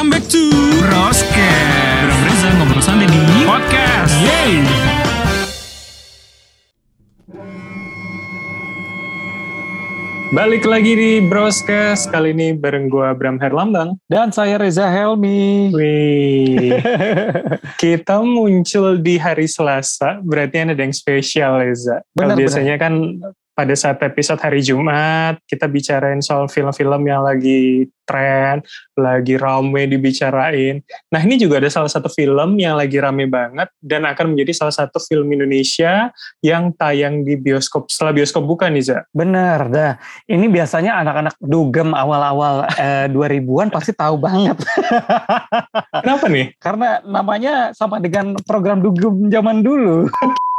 Welcome 0.00 0.16
back 0.16 0.32
to 0.32 0.48
Broscast 0.80 2.08
Bram 2.08 2.20
Reza 2.24 2.48
ngobrol 2.56 2.80
santai 2.80 3.04
di 3.04 3.20
Podcast 3.44 4.16
Yeay 4.24 4.52
Balik 10.32 10.64
lagi 10.64 10.96
di 10.96 11.10
Broscast, 11.20 12.08
kali 12.08 12.32
ini 12.32 12.56
bareng 12.56 12.88
gua 12.88 13.12
Bram 13.12 13.36
Herlambang. 13.36 14.00
Dan 14.08 14.32
saya 14.32 14.56
Reza 14.56 14.88
Helmi. 14.88 15.68
Wih, 15.68 16.80
kita 17.82 18.24
muncul 18.24 19.04
di 19.04 19.20
hari 19.20 19.50
Selasa, 19.50 20.22
berarti 20.24 20.64
ada 20.64 20.80
yang 20.80 20.96
spesial 20.96 21.60
Reza. 21.60 22.00
Benar, 22.16 22.40
biasanya 22.40 22.80
kan 22.80 23.20
pada 23.60 23.76
saat 23.76 24.00
episode 24.00 24.40
hari 24.40 24.64
Jumat, 24.64 25.36
kita 25.44 25.68
bicarain 25.68 26.24
soal 26.24 26.48
film-film 26.48 27.04
yang 27.04 27.20
lagi 27.20 27.84
tren, 28.08 28.64
lagi 28.96 29.36
rame 29.36 29.84
dibicarain. 29.84 30.80
Nah 31.12 31.20
ini 31.20 31.36
juga 31.36 31.60
ada 31.60 31.68
salah 31.68 31.92
satu 31.92 32.08
film 32.08 32.56
yang 32.56 32.80
lagi 32.80 32.96
rame 32.96 33.28
banget, 33.28 33.68
dan 33.84 34.08
akan 34.08 34.32
menjadi 34.32 34.64
salah 34.64 34.72
satu 34.72 34.96
film 34.96 35.28
Indonesia 35.36 36.08
yang 36.40 36.72
tayang 36.72 37.20
di 37.20 37.36
bioskop, 37.36 37.92
setelah 37.92 38.16
bioskop 38.16 38.48
buka 38.48 38.72
nih, 38.72 38.80
Za. 38.80 39.04
Bener, 39.12 39.68
dah. 39.68 40.00
Ini 40.24 40.48
biasanya 40.48 40.96
anak-anak 41.04 41.36
dugem 41.44 41.92
awal-awal 41.92 42.64
eh, 42.80 43.12
2000-an 43.12 43.68
pasti 43.68 43.92
tahu 43.92 44.16
banget. 44.16 44.56
Kenapa 46.00 46.32
nih? 46.32 46.56
Karena 46.64 47.04
namanya 47.04 47.76
sama 47.76 48.00
dengan 48.00 48.40
program 48.40 48.80
dugem 48.80 49.28
zaman 49.28 49.60
dulu. 49.60 50.08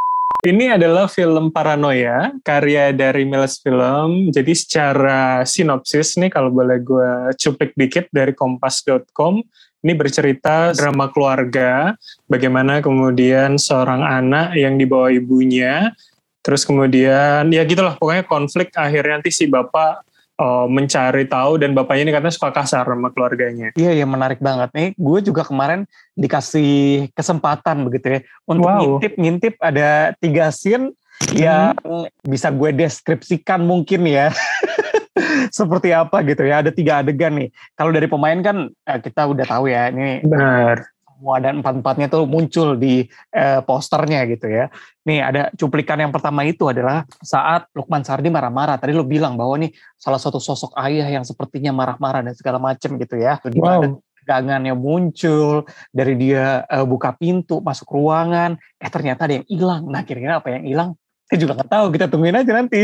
Ini 0.42 0.74
adalah 0.74 1.06
film 1.06 1.54
Paranoia, 1.54 2.34
karya 2.42 2.90
dari 2.90 3.22
Miles 3.22 3.62
Film. 3.62 4.34
Jadi 4.34 4.58
secara 4.58 5.46
sinopsis 5.46 6.18
nih, 6.18 6.34
kalau 6.34 6.50
boleh 6.50 6.82
gue 6.82 7.30
cuplik 7.38 7.70
dikit 7.78 8.10
dari 8.10 8.34
kompas.com, 8.34 9.38
ini 9.86 9.92
bercerita 9.94 10.74
drama 10.74 11.14
keluarga, 11.14 11.94
bagaimana 12.26 12.82
kemudian 12.82 13.54
seorang 13.54 14.02
anak 14.02 14.58
yang 14.58 14.74
dibawa 14.74 15.14
ibunya, 15.14 15.94
terus 16.42 16.66
kemudian 16.66 17.46
ya 17.54 17.62
gitulah 17.62 17.94
pokoknya 17.94 18.26
konflik 18.26 18.74
akhirnya 18.74 19.22
nanti 19.22 19.30
si 19.30 19.46
bapak 19.46 20.02
oh, 20.42 20.66
mencari 20.66 21.24
tahu 21.30 21.62
dan 21.62 21.70
bapaknya 21.72 22.10
ini 22.10 22.12
katanya 22.12 22.34
suka 22.34 22.50
kasar 22.50 22.82
sama 22.82 23.14
keluarganya. 23.14 23.70
Iya, 23.78 23.94
iya 23.94 24.06
menarik 24.06 24.42
banget 24.42 24.74
nih. 24.74 24.88
Gue 24.98 25.22
juga 25.22 25.46
kemarin 25.46 25.86
dikasih 26.18 27.08
kesempatan 27.14 27.86
begitu 27.86 28.18
ya 28.18 28.20
untuk 28.44 28.66
Wow. 28.66 28.98
ngintip-ngintip 28.98 29.54
ada 29.62 30.12
tiga 30.18 30.50
scene 30.50 30.90
yang 31.30 31.78
bisa 32.26 32.50
gue 32.50 32.74
deskripsikan 32.74 33.62
mungkin 33.62 34.02
ya. 34.10 34.34
Seperti 35.56 35.92
apa 35.94 36.24
gitu 36.26 36.42
ya. 36.42 36.64
Ada 36.64 36.74
tiga 36.74 37.00
adegan 37.04 37.38
nih. 37.38 37.48
Kalau 37.78 37.94
dari 37.94 38.10
pemain 38.10 38.38
kan 38.42 38.66
eh, 38.68 38.98
kita 38.98 39.28
udah 39.30 39.46
tahu 39.46 39.70
ya 39.70 39.92
ini 39.92 40.24
Benar. 40.26 40.91
Semua 41.22 41.38
dan 41.38 41.62
empat-empatnya 41.62 42.10
tuh 42.10 42.26
muncul 42.26 42.74
di 42.74 43.06
eh, 43.30 43.62
posternya 43.62 44.26
gitu 44.26 44.50
ya. 44.50 44.66
Nih 45.06 45.22
ada 45.22 45.54
cuplikan 45.54 46.02
yang 46.02 46.10
pertama 46.10 46.42
itu 46.42 46.66
adalah 46.66 47.06
saat 47.22 47.70
Lukman 47.78 48.02
Sardi 48.02 48.26
marah-marah. 48.26 48.74
Tadi 48.74 48.90
lo 48.90 49.06
bilang 49.06 49.38
bahwa 49.38 49.54
nih 49.62 49.70
salah 49.94 50.18
satu 50.18 50.42
sosok 50.42 50.74
ayah 50.82 51.06
yang 51.06 51.22
sepertinya 51.22 51.70
marah-marah 51.70 52.26
dan 52.26 52.34
segala 52.34 52.58
macem 52.58 52.98
gitu 52.98 53.14
ya. 53.22 53.38
Di 53.38 53.62
Wow. 53.62 54.02
dagangannya 54.26 54.74
muncul 54.74 55.62
dari 55.94 56.18
dia 56.18 56.66
eh, 56.66 56.82
buka 56.82 57.14
pintu 57.14 57.62
masuk 57.62 57.86
ruangan, 57.94 58.58
eh 58.82 58.90
ternyata 58.90 59.30
ada 59.30 59.38
yang 59.38 59.46
hilang. 59.46 59.86
Nah 59.86 60.02
kira-kira 60.02 60.42
apa 60.42 60.58
yang 60.58 60.66
hilang? 60.66 60.90
Saya 61.30 61.38
juga 61.38 61.56
nggak 61.62 61.70
tahu. 61.70 61.86
Kita 61.94 62.06
tungguin 62.10 62.34
aja 62.34 62.52
nanti. 62.52 62.82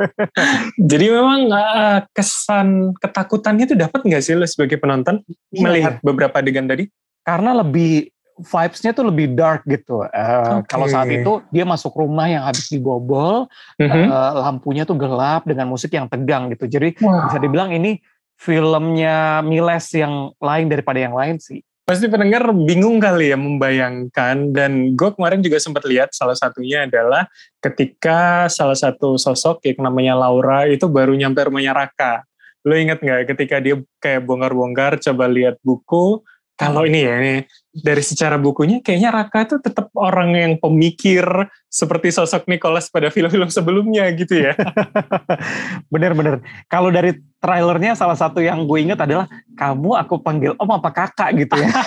Jadi 0.92 1.06
memang 1.10 1.50
uh, 1.50 1.98
kesan 2.14 2.94
ketakutannya 3.00 3.64
itu 3.66 3.74
dapat 3.74 4.06
nggak 4.06 4.22
sih 4.22 4.38
lo 4.38 4.46
sebagai 4.46 4.78
penonton 4.78 5.18
Iya, 5.50 5.64
melihat 5.66 5.94
beberapa 6.04 6.38
adegan 6.38 6.70
tadi? 6.70 6.86
Karena 7.22 7.60
lebih 7.60 8.08
vibes-nya 8.40 8.96
tuh 8.96 9.04
lebih 9.12 9.36
dark 9.36 9.68
gitu. 9.68 10.00
Eh, 10.08 10.64
Oke. 10.64 10.72
Kalau 10.72 10.88
saat 10.88 11.12
itu 11.12 11.44
dia 11.52 11.68
masuk 11.68 11.92
rumah 11.92 12.24
yang 12.24 12.48
habis 12.48 12.72
dibobol, 12.72 13.44
Mhm. 13.76 14.08
eh, 14.08 14.32
lampunya 14.40 14.88
tuh 14.88 14.96
gelap 14.96 15.44
dengan 15.44 15.68
musik 15.68 15.92
yang 15.92 16.08
tegang 16.08 16.48
gitu. 16.48 16.64
Jadi 16.64 16.96
Wah. 17.04 17.28
bisa 17.28 17.36
dibilang 17.36 17.68
ini 17.70 18.00
filmnya 18.40 19.44
Miles 19.44 19.92
yang 19.92 20.32
lain 20.40 20.66
daripada 20.72 20.96
yang 20.96 21.12
lain 21.12 21.36
sih. 21.36 21.60
Pasti 21.84 22.06
pendengar 22.06 22.54
bingung 22.54 23.02
kali 23.02 23.34
ya 23.34 23.36
membayangkan 23.36 24.54
dan 24.54 24.94
gue 24.94 25.10
kemarin 25.10 25.42
juga 25.42 25.58
sempat 25.58 25.82
lihat 25.84 26.14
salah 26.14 26.38
satunya 26.38 26.86
adalah 26.86 27.26
ketika 27.58 28.46
salah 28.46 28.78
satu 28.78 29.18
sosok 29.18 29.60
yang 29.66 29.84
namanya 29.90 30.14
Laura 30.14 30.70
itu 30.70 30.86
baru 30.86 31.12
nyampe 31.18 31.42
rumahnya 31.44 31.74
Raka. 31.74 32.22
Lo 32.62 32.78
inget 32.78 33.02
nggak 33.02 33.34
ketika 33.34 33.58
dia 33.58 33.76
kayak 33.98 34.22
bongkar-bongkar 34.22 35.02
coba 35.02 35.24
lihat 35.26 35.58
buku 35.66 36.22
kalau 36.60 36.84
ini 36.84 37.00
ya 37.08 37.14
ini 37.16 37.34
dari 37.70 38.02
secara 38.02 38.34
bukunya 38.34 38.82
kayaknya 38.82 39.14
Raka 39.14 39.46
itu 39.46 39.56
tetap 39.62 39.88
orang 39.94 40.34
yang 40.34 40.52
pemikir 40.58 41.22
seperti 41.70 42.10
sosok 42.10 42.50
Nicholas 42.50 42.90
pada 42.90 43.08
film-film 43.14 43.46
sebelumnya 43.46 44.10
gitu 44.12 44.42
ya. 44.42 44.58
Bener-bener. 45.92 46.42
Kalau 46.66 46.90
dari 46.90 47.14
trailernya 47.38 47.94
salah 47.94 48.18
satu 48.18 48.42
yang 48.42 48.66
gue 48.66 48.78
inget 48.82 48.98
adalah 48.98 49.30
kamu 49.54 49.96
aku 50.02 50.18
panggil 50.20 50.52
om 50.58 50.68
apa 50.68 50.90
kakak 50.90 51.46
gitu 51.46 51.56
ya. 51.56 51.70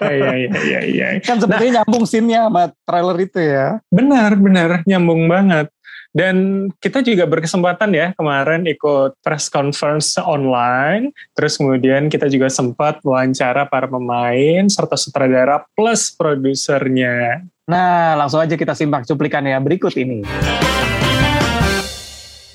Iya 0.00 0.32
iya 0.32 0.58
iya 0.64 0.80
iya. 0.88 1.06
kan 1.20 1.36
sebenarnya 1.36 1.84
nyambung 1.84 2.08
scene-nya 2.08 2.48
sama 2.48 2.72
trailer 2.88 3.16
itu 3.20 3.38
ya. 3.44 3.76
Benar, 3.92 4.32
benar, 4.40 4.80
nyambung 4.88 5.28
banget. 5.28 5.68
Dan 6.10 6.66
kita 6.82 7.06
juga 7.06 7.22
berkesempatan 7.22 7.94
ya 7.94 8.10
kemarin 8.18 8.66
ikut 8.66 9.22
press 9.22 9.46
conference 9.46 10.18
online, 10.18 11.14
terus 11.38 11.54
kemudian 11.54 12.10
kita 12.10 12.26
juga 12.26 12.50
sempat 12.50 12.98
wawancara 13.06 13.70
para 13.70 13.86
pemain 13.86 14.66
serta 14.66 14.98
sutradara 14.98 15.62
plus 15.78 16.10
produsernya. 16.10 17.46
Nah, 17.70 18.18
langsung 18.18 18.42
aja 18.42 18.58
kita 18.58 18.74
simak 18.74 19.06
cuplikannya 19.06 19.54
berikut 19.62 19.94
ini. 19.94 20.26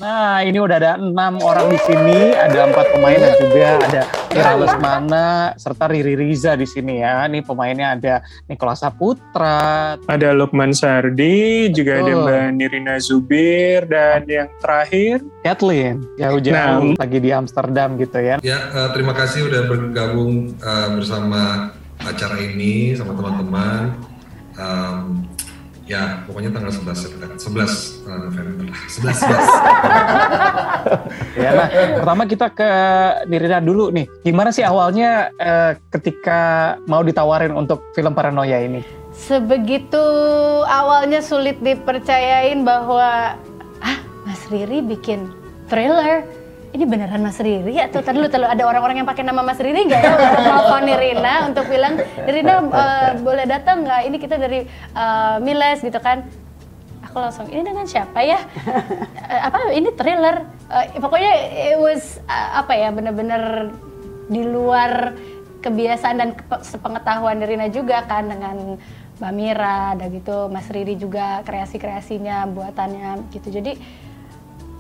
Nah, 0.04 0.44
ini 0.44 0.60
udah 0.60 0.76
ada 0.76 1.00
enam 1.00 1.40
orang 1.40 1.72
di 1.72 1.80
sini, 1.80 2.36
ada 2.36 2.68
empat 2.68 2.92
pemain 2.92 3.16
dan 3.16 3.34
juga 3.40 3.68
ada 3.88 4.25
Ira 4.36 4.52
Lesmana 4.60 5.56
serta 5.56 5.88
Riri 5.88 6.20
Riza 6.20 6.60
di 6.60 6.68
sini 6.68 7.00
ya. 7.00 7.24
Ini 7.32 7.40
pemainnya 7.40 7.96
ada 7.96 8.16
Nicholas 8.52 8.84
Saputra, 8.84 9.96
Ada 9.96 10.36
Lukman 10.36 10.76
Sardi, 10.76 11.72
juga 11.72 12.04
ada 12.04 12.12
Betul. 12.12 12.24
Mbak 12.28 12.48
Nirina 12.60 12.96
Zubir, 13.00 13.88
dan 13.88 14.28
yang 14.28 14.52
terakhir 14.60 15.24
Kathleen, 15.42 16.04
jauh-jauh 16.20 17.00
lagi 17.00 17.20
di 17.24 17.32
Amsterdam 17.32 17.96
gitu 17.96 18.20
ya. 18.20 18.36
Ya, 18.44 18.60
eh, 18.76 18.90
terima 18.92 19.16
kasih 19.16 19.48
udah 19.48 19.62
bergabung 19.72 20.52
eh, 20.60 20.90
bersama 20.92 21.72
acara 22.04 22.36
ini 22.44 22.92
sama 22.94 23.16
teman-teman. 23.16 23.96
Em, 24.56 25.35
ya, 25.86 26.26
pokoknya 26.26 26.50
tanggal 26.50 26.74
11 26.74 26.98
September, 26.98 27.38
11 27.38 28.10
eh, 28.10 28.18
November 28.26 28.66
lah, 28.70 28.80
11 28.90 29.26
11. 29.26 29.50
Ya, 31.36 31.52
nah, 31.52 31.68
pertama 32.02 32.24
kita 32.30 32.48
ke 32.54 32.70
Nirina 33.26 33.60
dulu 33.60 33.90
nih. 33.90 34.06
Gimana 34.22 34.54
sih 34.54 34.62
awalnya 34.62 35.34
eh, 35.38 35.74
ketika 35.90 36.74
mau 36.86 37.02
ditawarin 37.02 37.54
untuk 37.54 37.82
film 37.98 38.14
Paranoia 38.14 38.62
ini? 38.62 38.86
Sebegitu 39.16 40.04
awalnya 40.68 41.24
sulit 41.24 41.56
dipercayain 41.64 42.68
bahwa 42.68 43.40
ah 43.80 43.98
Mas 44.28 44.44
Riri 44.52 44.84
bikin 44.84 45.32
trailer. 45.72 46.28
Ini 46.76 46.84
beneran 46.84 47.24
Mas 47.24 47.40
Riri 47.40 47.80
atau 47.80 48.04
tadi 48.04 48.20
lu 48.20 48.28
ada 48.28 48.64
orang-orang 48.68 49.00
yang 49.00 49.08
pakai 49.08 49.24
nama 49.24 49.40
Mas 49.40 49.64
Riri 49.64 49.88
nggak 49.88 50.02
ya? 50.04 50.12
Telepon 50.44 50.84
Nirina 50.84 51.34
untuk 51.48 51.72
bilang 51.72 51.96
Nirina 52.28 52.54
eh, 52.68 53.12
boleh 53.24 53.48
datang 53.48 53.88
nggak? 53.88 54.02
Ini 54.12 54.18
kita 54.20 54.36
dari 54.36 54.68
eh, 54.68 55.36
Miles 55.40 55.80
gitu 55.80 55.96
kan. 56.04 56.28
Aku 57.08 57.24
langsung 57.24 57.48
ini 57.48 57.64
dengan 57.64 57.88
siapa 57.88 58.20
ya? 58.20 58.44
Eh, 59.26 59.42
apa 59.42 59.72
ini 59.72 59.90
trailer? 59.96 60.46
Eh, 60.68 61.00
pokoknya 61.00 61.34
it 61.72 61.80
was 61.80 62.20
eh, 62.28 62.50
apa 62.60 62.76
ya 62.76 62.92
bener-bener 62.92 63.72
di 64.28 64.44
luar 64.44 65.16
kebiasaan 65.64 66.16
dan 66.20 66.30
sepengetahuan 66.60 67.40
Nirina 67.40 67.72
juga 67.72 68.04
kan 68.04 68.28
dengan 68.28 68.76
Mbak 69.16 69.32
Mira 69.32 69.96
dan 69.96 70.12
gitu 70.12 70.52
Mas 70.52 70.68
Riri 70.68 71.00
juga 71.00 71.40
kreasi-kreasinya 71.48 72.46
buatannya 72.52 73.32
gitu 73.32 73.48
jadi 73.48 73.80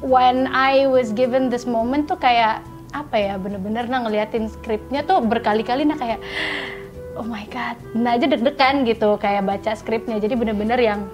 when 0.05 0.45
I 0.53 0.85
was 0.85 1.09
given 1.11 1.49
this 1.49 1.65
moment 1.65 2.05
tuh 2.05 2.21
kayak 2.21 2.61
apa 2.95 3.15
ya 3.17 3.33
bener-bener 3.35 3.89
nah 3.91 4.05
ngeliatin 4.05 4.47
skripnya 4.47 5.03
tuh 5.03 5.19
berkali-kali 5.19 5.83
nah 5.83 5.99
kayak 5.99 6.23
oh 7.19 7.27
my 7.27 7.43
god 7.51 7.75
nah 7.95 8.15
aja 8.15 8.27
deg-degan 8.27 8.83
gitu 8.85 9.15
kayak 9.17 9.47
baca 9.47 9.71
skripnya. 9.73 10.19
Jadi 10.19 10.35
bener-bener 10.35 10.79
yang 10.79 11.07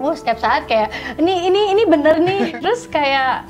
oh 0.00 0.16
setiap 0.16 0.40
saat 0.40 0.64
kayak 0.68 0.92
ini 1.20 1.48
ini 1.48 1.76
ini 1.76 1.82
bener 1.88 2.20
nih. 2.20 2.42
Terus 2.62 2.86
kayak 2.86 3.48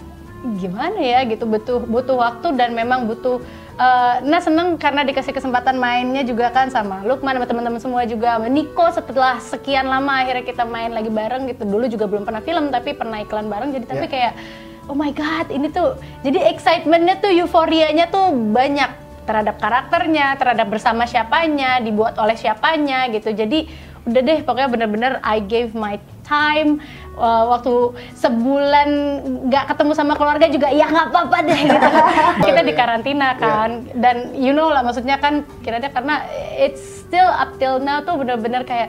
gimana 0.57 0.97
ya 0.97 1.21
gitu 1.29 1.45
butuh 1.45 1.85
butuh 1.85 2.17
waktu 2.17 2.57
dan 2.57 2.73
memang 2.73 3.05
butuh 3.05 3.45
eh, 3.77 4.15
nah 4.25 4.41
seneng 4.41 4.81
karena 4.81 5.05
dikasih 5.05 5.37
kesempatan 5.37 5.77
mainnya 5.77 6.25
juga 6.25 6.49
kan 6.49 6.73
sama 6.73 7.05
Lukman 7.05 7.37
sama 7.37 7.45
teman-teman 7.45 7.77
semua 7.77 8.09
juga 8.09 8.41
sama 8.41 8.49
Niko 8.49 8.89
setelah 8.89 9.37
sekian 9.37 9.85
lama 9.85 10.25
akhirnya 10.25 10.47
kita 10.49 10.65
main 10.65 10.95
lagi 10.95 11.11
bareng 11.13 11.51
gitu. 11.51 11.67
Dulu 11.69 11.85
juga 11.93 12.09
belum 12.09 12.25
pernah 12.25 12.41
film 12.41 12.73
tapi 12.73 12.97
pernah 12.97 13.21
iklan 13.21 13.53
bareng. 13.53 13.71
Jadi 13.77 13.85
tapi 13.85 14.07
kayak 14.09 14.35
oh 14.91 14.99
my 14.99 15.15
god 15.15 15.47
ini 15.55 15.71
tuh 15.71 15.95
jadi 16.27 16.51
excitementnya 16.51 17.23
tuh 17.23 17.31
euforianya 17.31 18.11
tuh 18.11 18.35
banyak 18.35 19.01
terhadap 19.31 19.63
karakternya, 19.63 20.35
terhadap 20.35 20.67
bersama 20.67 21.07
siapanya, 21.07 21.79
dibuat 21.79 22.19
oleh 22.19 22.35
siapanya 22.35 23.07
gitu. 23.15 23.31
Jadi 23.31 23.71
udah 24.01 24.23
deh 24.27 24.41
pokoknya 24.43 24.69
bener-bener 24.73 25.13
I 25.21 25.45
gave 25.45 25.77
my 25.77 26.01
time 26.25 26.81
uh, 27.21 27.53
waktu 27.53 27.93
sebulan 28.17 28.89
nggak 29.47 29.65
ketemu 29.71 29.93
sama 29.93 30.17
keluarga 30.17 30.49
juga 30.49 30.73
ya 30.73 30.89
nggak 30.89 31.13
apa-apa 31.13 31.39
deh 31.45 31.61
gitu. 31.69 31.89
kita 32.49 32.61
di 32.65 32.73
karantina 32.73 33.37
kan 33.37 33.85
dan 34.01 34.33
you 34.33 34.57
know 34.57 34.73
lah 34.73 34.81
maksudnya 34.81 35.21
kan 35.21 35.45
kira 35.61 35.85
karena 35.85 36.25
it's 36.57 36.81
still 36.81 37.29
up 37.29 37.53
till 37.61 37.77
now 37.77 38.01
tuh 38.01 38.17
bener-bener 38.17 38.65
kayak 38.65 38.89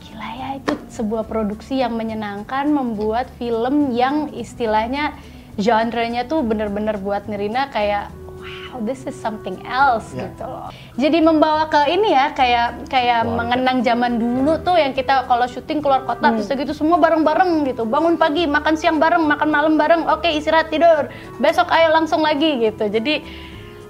gila 0.00 0.24
ya 0.24 0.48
itu 0.56 0.72
sebuah 0.88 1.28
produksi 1.28 1.84
yang 1.84 1.92
menyenangkan 1.92 2.72
membuat 2.72 3.28
film 3.36 3.92
yang 3.92 4.32
istilahnya 4.32 5.12
genre-nya 5.56 6.24
tuh 6.24 6.44
bener-bener 6.44 6.96
buat 6.96 7.24
Nirina 7.26 7.68
kayak 7.68 8.12
wow 8.36 8.78
this 8.84 9.08
is 9.08 9.16
something 9.16 9.56
else 9.64 10.12
Ya. 10.12 10.28
gitu 10.28 10.44
loh. 10.44 10.68
Jadi 11.00 11.18
membawa 11.18 11.66
ke 11.66 11.88
ini 11.88 12.12
ya 12.12 12.30
kayak 12.30 12.86
kayak 12.86 13.24
mengenang 13.24 13.80
zaman 13.80 14.20
dulu 14.20 14.60
tuh 14.60 14.76
yang 14.76 14.92
kita 14.92 15.24
kalau 15.24 15.48
syuting 15.48 15.80
keluar 15.80 16.04
kota 16.04 16.32
terus 16.32 16.46
gitu 16.46 16.76
semua 16.76 17.00
bareng-bareng 17.00 17.64
gitu. 17.66 17.88
Bangun 17.88 18.20
pagi, 18.20 18.44
makan 18.44 18.76
siang 18.76 19.00
bareng, 19.00 19.24
makan 19.24 19.48
malam 19.48 19.74
bareng. 19.74 20.04
Oke, 20.12 20.28
istirahat 20.28 20.68
tidur. 20.68 21.08
Besok 21.40 21.72
ayo 21.72 21.88
langsung 21.90 22.20
lagi 22.20 22.60
gitu. 22.60 22.86
Jadi 22.86 23.24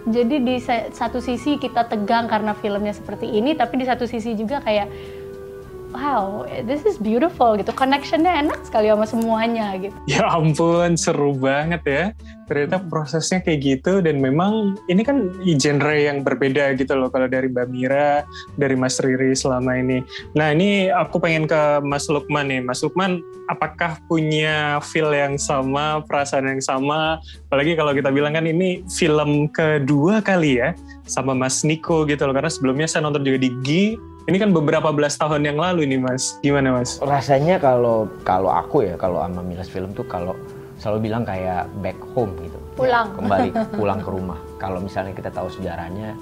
jadi 0.07 0.39
di 0.39 0.63
sa- 0.63 0.87
satu 0.95 1.19
sisi 1.19 1.59
kita 1.59 1.91
tegang 1.91 2.31
karena 2.31 2.55
filmnya 2.55 2.95
seperti 2.95 3.27
ini, 3.27 3.59
tapi 3.59 3.83
di 3.83 3.87
satu 3.91 4.07
sisi 4.07 4.39
juga 4.39 4.63
kayak 4.63 4.87
wow, 5.97 6.45
this 6.69 6.85
is 6.85 7.01
beautiful 7.01 7.57
gitu. 7.57 7.73
Connectionnya 7.73 8.45
enak 8.45 8.61
sekali 8.69 8.93
sama 8.93 9.09
semuanya 9.09 9.73
gitu. 9.81 9.97
Ya 10.05 10.29
ampun, 10.29 10.95
seru 11.01 11.33
banget 11.33 11.83
ya. 11.89 12.05
Ternyata 12.47 12.79
prosesnya 12.87 13.43
kayak 13.43 13.61
gitu 13.65 13.99
dan 14.05 14.23
memang 14.23 14.79
ini 14.87 15.03
kan 15.03 15.35
genre 15.59 15.97
yang 15.97 16.23
berbeda 16.23 16.79
gitu 16.79 16.95
loh 16.95 17.11
kalau 17.11 17.27
dari 17.27 17.51
Mbak 17.51 17.67
Mira, 17.73 18.23
dari 18.55 18.79
Mas 18.79 19.03
Riri 19.03 19.35
selama 19.35 19.75
ini. 19.75 20.05
Nah 20.39 20.55
ini 20.55 20.93
aku 20.93 21.19
pengen 21.19 21.49
ke 21.51 21.83
Mas 21.83 22.07
Lukman 22.07 22.47
nih. 22.47 22.63
Mas 22.63 22.85
Lukman, 22.87 23.19
apakah 23.51 23.99
punya 24.07 24.79
feel 24.85 25.11
yang 25.11 25.35
sama, 25.41 26.05
perasaan 26.07 26.47
yang 26.47 26.63
sama? 26.63 27.19
Apalagi 27.51 27.75
kalau 27.75 27.91
kita 27.97 28.15
bilang 28.15 28.39
kan 28.39 28.47
ini 28.47 28.87
film 28.95 29.51
kedua 29.51 30.23
kali 30.23 30.63
ya 30.63 30.77
sama 31.09 31.35
Mas 31.35 31.67
Niko 31.67 32.07
gitu 32.07 32.31
loh. 32.31 32.35
Karena 32.37 32.53
sebelumnya 32.53 32.87
saya 32.87 33.03
nonton 33.03 33.27
juga 33.27 33.43
di 33.43 33.51
Gi. 33.67 33.87
Ini 34.27 34.43
kan 34.43 34.51
beberapa 34.51 34.91
belas 34.91 35.15
tahun 35.23 35.47
yang 35.47 35.55
lalu 35.55 35.87
ini 35.87 36.03
Mas. 36.03 36.35
Gimana 36.43 36.75
Mas? 36.75 36.99
rasanya 36.99 37.63
kalau 37.63 38.11
kalau 38.27 38.51
aku 38.51 38.83
ya 38.83 38.99
kalau 38.99 39.23
sama 39.23 39.39
Milas 39.39 39.71
Film 39.71 39.95
tuh 39.95 40.03
kalau 40.11 40.35
selalu 40.83 41.07
bilang 41.07 41.23
kayak 41.23 41.71
back 41.79 41.95
home 42.11 42.35
gitu 42.43 42.59
Pulang. 42.75 43.15
kembali 43.15 43.49
pulang 43.79 44.03
ke 44.03 44.11
rumah 44.11 44.37
kalau 44.59 44.83
misalnya 44.83 45.15
kita 45.15 45.31
tahu 45.31 45.47
sejarahnya 45.49 46.19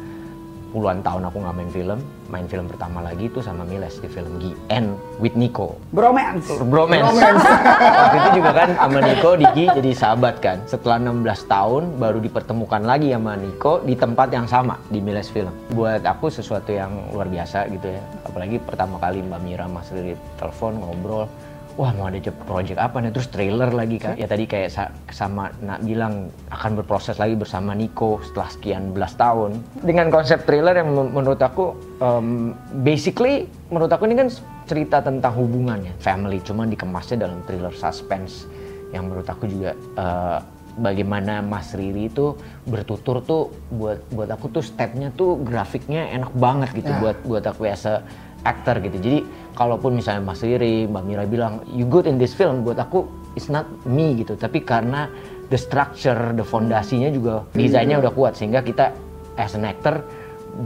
puluhan 0.75 0.99
tahun 1.07 1.31
aku 1.31 1.39
nggak 1.39 1.55
main 1.55 1.71
film 1.71 1.99
main 2.35 2.47
film 2.51 2.67
pertama 2.67 2.99
lagi 2.99 3.31
itu 3.31 3.39
sama 3.39 3.63
Miles 3.63 4.03
di 4.03 4.11
film 4.11 4.43
Gi 4.43 4.51
and 4.75 4.99
with 5.23 5.39
Nico 5.39 5.79
Bromance. 5.95 6.51
bromance. 6.67 7.15
Waktu 8.03 8.17
itu 8.19 8.31
juga 8.43 8.51
kan 8.51 8.69
sama 8.75 8.99
Niko 8.99 9.31
Diki 9.39 9.65
jadi 9.71 9.91
sahabat 9.95 10.35
kan. 10.43 10.59
Setelah 10.67 10.99
16 10.99 11.47
tahun 11.47 11.83
baru 12.03 12.19
dipertemukan 12.19 12.83
lagi 12.83 13.15
sama 13.15 13.39
Niko 13.39 13.79
di 13.87 13.95
tempat 13.95 14.35
yang 14.35 14.51
sama 14.51 14.75
di 14.91 14.99
Miles 14.99 15.31
Film. 15.31 15.55
Buat 15.71 16.03
aku 16.03 16.27
sesuatu 16.33 16.75
yang 16.75 16.91
luar 17.15 17.31
biasa 17.31 17.71
gitu 17.71 17.95
ya. 17.95 18.03
Apalagi 18.27 18.59
pertama 18.59 18.99
kali 18.99 19.23
Mbak 19.23 19.41
Mira 19.47 19.67
Mas 19.71 19.87
Riri 19.95 20.19
telepon 20.41 20.83
ngobrol. 20.83 21.31
Wah 21.75 21.91
mau 21.99 22.07
ada 22.07 22.23
project 22.47 22.79
apa 22.79 23.03
nih? 23.03 23.11
Terus 23.11 23.29
trailer 23.35 23.71
lagi 23.75 23.99
kan 23.99 24.15
ya 24.15 24.31
tadi 24.31 24.47
kayak 24.47 24.71
sa- 24.71 24.95
sama 25.11 25.51
nak 25.59 25.83
bilang 25.83 26.31
akan 26.55 26.79
berproses 26.79 27.19
lagi 27.19 27.35
bersama 27.35 27.75
Niko 27.75 28.23
setelah 28.23 28.47
sekian 28.47 28.95
belas 28.95 29.19
tahun. 29.19 29.59
Dengan 29.83 30.07
konsep 30.07 30.47
trailer 30.47 30.79
yang 30.79 30.95
men- 30.95 31.11
menurut 31.11 31.43
aku 31.43 31.75
um, 31.99 32.55
basically 32.87 33.51
menurut 33.75 33.91
aku 33.91 34.07
ini 34.07 34.23
kan 34.23 34.31
cerita 34.71 35.03
tentang 35.03 35.35
hubungan 35.35 35.83
ya 35.83 35.93
family 35.99 36.39
cuman 36.47 36.71
dikemasnya 36.71 37.27
dalam 37.27 37.43
thriller 37.43 37.75
suspense. 37.75 38.47
Yang 38.95 39.03
menurut 39.11 39.27
aku 39.27 39.45
juga 39.51 39.75
eh, 39.75 40.39
bagaimana 40.79 41.43
Mas 41.43 41.75
Riri 41.75 42.07
itu 42.07 42.39
bertutur 42.67 43.19
tuh 43.23 43.51
buat 43.71 43.99
buat 44.15 44.31
aku 44.31 44.51
tuh 44.51 44.63
stepnya 44.63 45.11
tuh 45.15 45.39
grafiknya 45.43 46.11
enak 46.11 46.31
banget 46.35 46.71
gitu 46.75 46.91
buat 46.99 47.19
buat 47.27 47.45
aku 47.47 47.67
as 47.67 47.87
a 47.87 48.03
actor 48.45 48.79
gitu 48.81 48.97
jadi 49.01 49.19
kalaupun 49.57 49.97
misalnya 49.97 50.23
Mas 50.23 50.45
Riri 50.45 50.85
Mbak 50.87 51.05
Mira 51.05 51.25
bilang 51.25 51.65
you 51.73 51.89
good 51.89 52.05
in 52.05 52.21
this 52.21 52.37
film 52.37 52.63
buat 52.63 52.77
aku 52.77 53.09
it's 53.35 53.49
not 53.49 53.65
me 53.89 54.15
gitu 54.21 54.37
tapi 54.37 54.63
karena 54.63 55.09
the 55.49 55.59
structure 55.59 56.33
the 56.37 56.45
fondasinya 56.45 57.09
juga 57.09 57.45
desainnya 57.53 58.01
udah 58.01 58.13
kuat 58.13 58.37
sehingga 58.37 58.61
kita 58.61 58.93
as 59.35 59.57
an 59.59 59.67
actor 59.67 60.05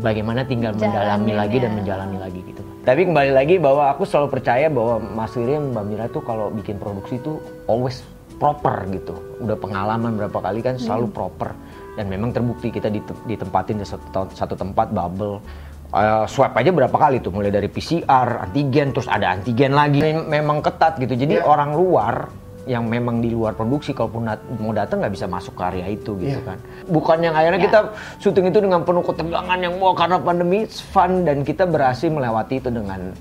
bagaimana 0.04 0.44
tinggal 0.44 0.76
mendalami 0.76 1.32
lagi 1.32 1.56
dan 1.64 1.72
Jalaninnya. 1.72 1.76
menjalani 1.80 2.16
lagi 2.20 2.40
gitu. 2.44 2.62
Tapi 2.84 3.00
kembali 3.08 3.32
lagi 3.32 3.54
bahwa 3.56 3.88
aku 3.92 4.04
selalu 4.04 4.28
percaya 4.36 4.69
bahwa 4.69 5.00
Mas 5.00 5.32
Riri 5.32 5.56
Mbak 5.56 5.84
Mira 5.88 6.06
tuh 6.12 6.20
kalau 6.24 6.52
bikin 6.52 6.76
produksi 6.76 7.16
tuh 7.24 7.40
always 7.64 8.04
proper 8.36 8.84
gitu. 8.92 9.16
Udah 9.40 9.56
pengalaman 9.56 10.20
berapa 10.20 10.38
kali 10.38 10.60
kan 10.60 10.76
selalu 10.76 11.08
proper 11.10 11.56
dan 11.96 12.06
memang 12.06 12.31
terbukti 12.31 12.70
kita 12.70 12.92
dite- 12.92 13.16
ditempatin 13.26 13.81
di 13.81 13.86
satu, 13.88 14.28
satu 14.31 14.54
tempat 14.54 14.92
bubble. 14.92 15.40
Eh, 15.88 16.25
swab 16.29 16.52
aja 16.52 16.69
berapa 16.69 16.93
kali 16.93 17.25
tuh 17.25 17.32
mulai 17.32 17.49
dari 17.49 17.64
PCR, 17.64 18.44
antigen, 18.44 18.93
terus 18.93 19.08
ada 19.08 19.32
antigen 19.32 19.73
lagi. 19.73 20.05
Mem- 20.05 20.29
Memang 20.29 20.61
ketat 20.61 21.00
gitu. 21.00 21.17
Jadi 21.17 21.40
orang 21.40 21.73
luar 21.73 22.29
yang 22.69 22.85
memang 22.85 23.25
di 23.25 23.32
luar 23.32 23.56
produksi 23.56 23.96
kalaupun 23.96 24.29
mau 24.61 24.76
datang 24.76 25.00
nggak 25.00 25.17
bisa 25.17 25.25
masuk 25.25 25.56
ke 25.56 25.62
area 25.64 25.88
itu 25.88 26.12
gitu 26.20 26.44
kan. 26.44 26.61
Bukan 26.85 27.25
yang 27.25 27.32
akhirnya 27.32 27.64
kita 27.64 27.79
syuting 28.20 28.52
itu 28.52 28.61
dengan 28.61 28.85
penuh 28.85 29.00
ketegangan 29.00 29.56
yang 29.56 29.81
wah 29.81 29.96
karena 29.96 30.20
pandemi 30.20 30.69
it's 30.69 30.85
fun 30.85 31.25
dan 31.25 31.40
kita 31.40 31.64
berhasil 31.64 32.12
melewati 32.12 32.61
itu 32.61 32.69
dengan 32.69 33.17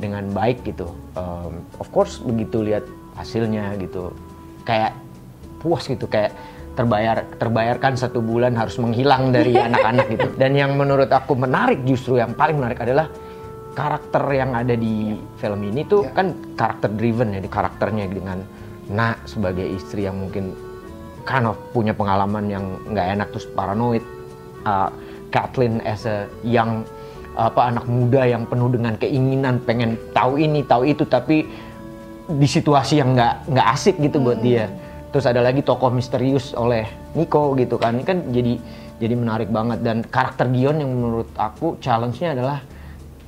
dengan 0.00 0.24
baik 0.32 0.64
gitu. 0.64 0.88
Um, 1.12 1.60
of 1.76 1.92
course 1.92 2.24
begitu 2.24 2.64
lihat 2.64 2.88
hasilnya 3.20 3.76
gitu 3.76 4.16
kayak 4.64 4.96
puas 5.60 5.84
gitu 5.84 6.08
kayak 6.08 6.32
terbayar 6.76 7.24
terbayarkan 7.40 7.96
satu 7.96 8.20
bulan 8.20 8.52
harus 8.54 8.76
menghilang 8.76 9.32
dari 9.32 9.56
anak-anak 9.66 10.06
gitu. 10.12 10.28
Dan 10.36 10.54
yang 10.54 10.76
menurut 10.76 11.08
aku 11.08 11.34
menarik 11.34 11.82
justru 11.88 12.20
yang 12.20 12.36
paling 12.36 12.60
menarik 12.60 12.84
adalah 12.84 13.08
karakter 13.72 14.24
yang 14.32 14.52
ada 14.56 14.72
di 14.76 15.16
film 15.36 15.60
ini 15.64 15.84
tuh 15.84 16.08
kan 16.12 16.32
karakter 16.56 16.92
driven 16.92 17.36
ya 17.36 17.40
di 17.40 17.50
karakternya 17.50 18.06
dengan 18.08 18.40
Nak 18.86 19.26
sebagai 19.26 19.66
istri 19.66 20.06
yang 20.06 20.14
mungkin 20.14 20.54
kind 21.26 21.50
of 21.50 21.58
punya 21.74 21.90
pengalaman 21.90 22.46
yang 22.46 22.64
nggak 22.86 23.06
enak 23.18 23.28
terus 23.34 23.50
paranoid. 23.50 24.04
Uh, 24.62 24.90
Kathleen 25.34 25.82
as 25.82 26.06
a 26.06 26.30
young 26.46 26.86
apa 27.36 27.68
anak 27.68 27.84
muda 27.84 28.24
yang 28.24 28.48
penuh 28.48 28.72
dengan 28.72 28.96
keinginan 28.96 29.60
pengen 29.60 30.00
tahu 30.16 30.40
ini 30.40 30.64
tahu 30.64 30.88
itu 30.88 31.04
tapi 31.04 31.44
di 32.26 32.48
situasi 32.48 33.02
yang 33.02 33.12
nggak 33.12 33.52
nggak 33.52 33.66
asik 33.76 34.00
gitu 34.00 34.22
buat 34.22 34.40
dia 34.40 34.70
terus 35.16 35.32
ada 35.32 35.40
lagi 35.40 35.64
tokoh 35.64 35.88
misterius 35.88 36.52
oleh 36.52 36.84
Nico 37.16 37.56
gitu 37.56 37.80
kan. 37.80 37.96
Ini 37.96 38.04
kan 38.04 38.20
jadi 38.28 38.60
jadi 39.00 39.16
menarik 39.16 39.48
banget. 39.48 39.80
Dan 39.80 40.04
karakter 40.04 40.44
Gion 40.52 40.76
yang 40.76 40.92
menurut 40.92 41.32
aku 41.40 41.80
challenge-nya 41.80 42.36
adalah 42.36 42.60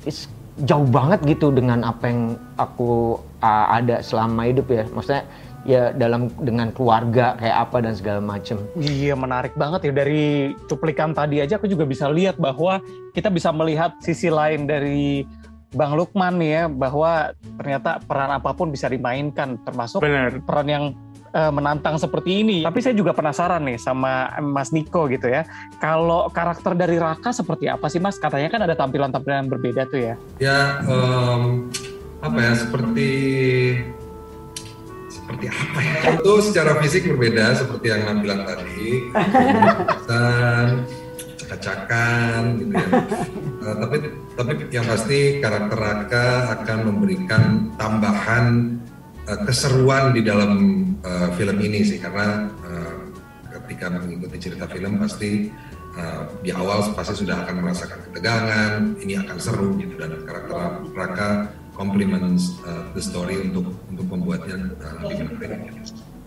is 0.05 0.29
jauh 0.69 0.85
banget 0.85 1.25
gitu 1.25 1.49
dengan 1.49 1.81
apa 1.81 2.13
yang 2.13 2.37
aku 2.61 3.17
uh, 3.41 3.65
ada 3.73 4.05
selama 4.05 4.45
hidup 4.45 4.69
ya. 4.69 4.85
Maksudnya 4.93 5.25
ya 5.65 5.89
dalam 5.97 6.29
dengan 6.45 6.69
keluarga 6.69 7.33
kayak 7.41 7.57
apa 7.57 7.77
dan 7.81 7.97
segala 7.97 8.21
macem. 8.21 8.61
Iya 8.77 9.17
menarik 9.17 9.57
banget 9.57 9.89
ya. 9.89 10.05
Dari 10.05 10.53
cuplikan 10.69 11.17
tadi 11.17 11.41
aja 11.41 11.57
aku 11.57 11.65
juga 11.65 11.89
bisa 11.89 12.05
lihat 12.05 12.37
bahwa 12.37 12.85
kita 13.17 13.33
bisa 13.33 13.49
melihat 13.49 13.97
sisi 13.97 14.29
lain 14.29 14.69
dari 14.69 15.25
Bang 15.73 15.97
Lukman 15.97 16.37
nih 16.37 16.51
ya 16.53 16.63
bahwa 16.69 17.33
ternyata 17.57 17.97
peran 18.05 18.29
apa 18.29 18.53
pun 18.53 18.69
bisa 18.69 18.85
dimainkan 18.85 19.57
termasuk 19.65 20.05
Benar. 20.05 20.37
peran 20.45 20.69
yang 20.69 20.85
eh, 21.33 21.51
menantang 21.53 21.95
seperti 22.01 22.41
ini. 22.41 22.57
Tapi 22.65 22.79
saya 22.81 22.95
juga 22.97 23.13
penasaran 23.13 23.61
nih 23.65 23.77
sama 23.77 24.33
Mas 24.41 24.73
Niko 24.73 25.05
gitu 25.09 25.29
ya. 25.29 25.45
Kalau 25.77 26.29
karakter 26.29 26.73
dari 26.73 26.97
Raka 26.97 27.31
seperti 27.31 27.69
apa 27.69 27.85
sih 27.87 28.01
Mas? 28.01 28.17
Katanya 28.17 28.49
kan 28.49 28.61
ada 28.65 28.75
tampilan-tampilan 28.77 29.45
yang 29.45 29.51
berbeda 29.51 29.81
tuh 29.89 29.99
ya. 30.01 30.15
Ya, 30.41 30.83
em, 30.85 31.69
apa 32.19 32.37
ya, 32.37 32.53
seperti 32.57 33.11
seperti 35.09 35.45
apa 35.49 35.79
ya? 35.79 35.93
Tentu 36.03 36.33
secara 36.41 36.71
fisik 36.81 37.05
berbeda 37.05 37.53
seperti 37.53 37.85
yang 37.93 38.01
Nam 38.09 38.17
bilang 38.25 38.41
tadi, 38.49 39.13
Kesan, 39.85 40.67
cakacakan, 41.37 42.41
gitu 42.57 42.73
ya. 42.73 42.89
Eh, 43.59 43.75
tapi 43.77 43.95
tapi 44.33 44.51
yang 44.73 44.85
pasti 44.89 45.37
karakter 45.37 45.77
Raka 45.77 46.27
akan 46.57 46.77
memberikan 46.89 47.43
tambahan 47.77 48.77
eh, 49.29 49.39
keseruan 49.45 50.17
di 50.17 50.21
dalam 50.25 50.51
eh, 51.03 51.29
film 51.37 51.57
ini 51.61 51.79
sih 51.85 51.99
karena 52.01 52.49
eh, 52.65 52.93
ketika 53.49 53.89
mengikuti 53.89 54.37
cerita 54.49 54.65
film 54.69 55.01
pasti 55.01 55.49
uh, 55.97 56.23
di 56.45 56.53
awal 56.53 56.85
pasti 56.93 57.25
sudah 57.25 57.45
akan 57.45 57.65
merasakan 57.65 57.99
ketegangan, 58.09 58.97
ini 59.01 59.13
akan 59.17 59.37
seru 59.41 59.73
gitu 59.81 59.97
dan 59.97 60.21
karakter 60.25 60.57
Raka 60.93 61.29
complements 61.73 62.59
uh, 62.67 62.89
the 62.93 63.01
story 63.01 63.39
untuk 63.49 63.73
untuk 63.89 64.05
membuatnya 64.09 64.73
uh, 64.83 64.95
lebih 65.05 65.33
menarik. 65.33 65.61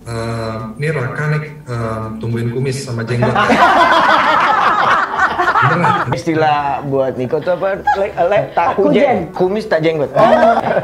Uh, 0.02 0.75
ini 0.83 0.88
Raka 0.91 1.25
nih 1.38 1.45
uh, 1.71 2.07
tumbuhin 2.19 2.50
kumis 2.50 2.83
sama 2.83 3.07
jenggot. 3.07 3.35
Istilah 6.12 6.83
buat 6.87 7.14
Niko 7.14 7.38
tuh 7.38 7.54
apa? 7.54 7.78
Le, 7.99 8.07
le, 8.11 8.38
tak 8.52 8.76
kujen. 8.76 9.31
Kumis 9.35 9.66
tak 9.71 9.83
jenggot. 9.87 10.11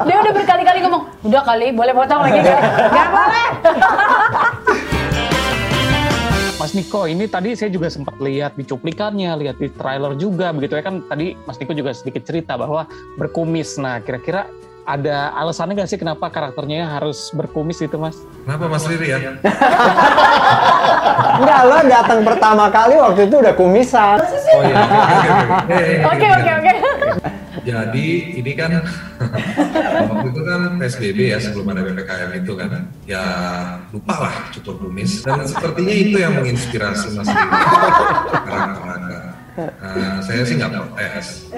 Dia 0.06 0.16
udah 0.23 0.32
berkali-kali 0.32 0.78
ngomong, 0.87 1.02
udah 1.26 1.42
kali, 1.42 1.75
boleh 1.75 1.92
potong 1.94 2.20
lagi? 2.25 2.38
Gak 2.47 3.08
boleh. 3.11 3.49
Mas 6.58 6.75
Niko, 6.75 7.06
ini 7.06 7.30
tadi 7.30 7.54
saya 7.54 7.70
juga 7.70 7.87
sempat 7.87 8.18
lihat 8.18 8.58
di 8.58 8.66
cuplikannya, 8.66 9.30
lihat 9.38 9.62
di 9.62 9.70
trailer 9.70 10.18
juga, 10.18 10.50
begitu 10.50 10.75
ya 10.75 10.82
kan 10.82 11.06
tadi 11.06 11.38
Mas 11.47 11.54
Niko 11.62 11.70
juga 11.70 11.94
sedikit 11.94 12.26
cerita 12.26 12.58
bahwa 12.58 12.82
berkumis. 13.14 13.78
Nah, 13.78 14.02
kira-kira 14.02 14.50
ada 14.88 15.37
alasannya 15.37 15.76
nggak 15.76 15.90
sih 15.92 16.00
kenapa 16.00 16.33
karakternya 16.33 16.88
harus 16.88 17.28
berkumis 17.37 17.76
gitu, 17.76 18.00
Mas? 18.00 18.16
Kenapa 18.49 18.64
Mas 18.73 18.88
Riri 18.88 19.12
ya? 19.12 19.37
Enggak, 21.38 21.61
lo 21.68 21.78
datang 21.85 22.21
pertama 22.25 22.64
kali 22.73 22.97
waktu 22.97 23.28
itu 23.28 23.37
udah 23.37 23.52
kumisan. 23.52 24.16
Oh 24.16 24.62
iya, 24.64 24.76
oke, 24.80 25.68
oke, 25.68 25.80
oke. 25.85 26.07
Oke, 26.09 26.26
oke, 26.33 26.52
oke. 26.64 26.75
Jadi 27.68 28.07
ini 28.40 28.52
kan 28.57 28.80
waktu 30.09 30.26
itu 30.33 30.40
kan 30.40 30.61
PSBB 30.80 31.18
ya 31.37 31.38
sebelum 31.42 31.68
ada 31.76 31.85
PPKM 31.85 32.30
itu 32.40 32.52
kan 32.57 32.88
ya 33.04 33.25
lupa 33.92 34.14
lah 34.25 34.35
cukur 34.57 34.88
kumis 34.88 35.21
dan 35.21 35.45
sepertinya 35.45 35.92
itu 35.92 36.16
yang 36.16 36.33
menginspirasi 36.40 37.12
Mas 37.12 37.28
Riri. 37.28 37.45
Nah, 39.59 40.23
saya 40.23 40.47
sih 40.47 40.55
nggak 40.55 40.71
protes. 40.71 41.50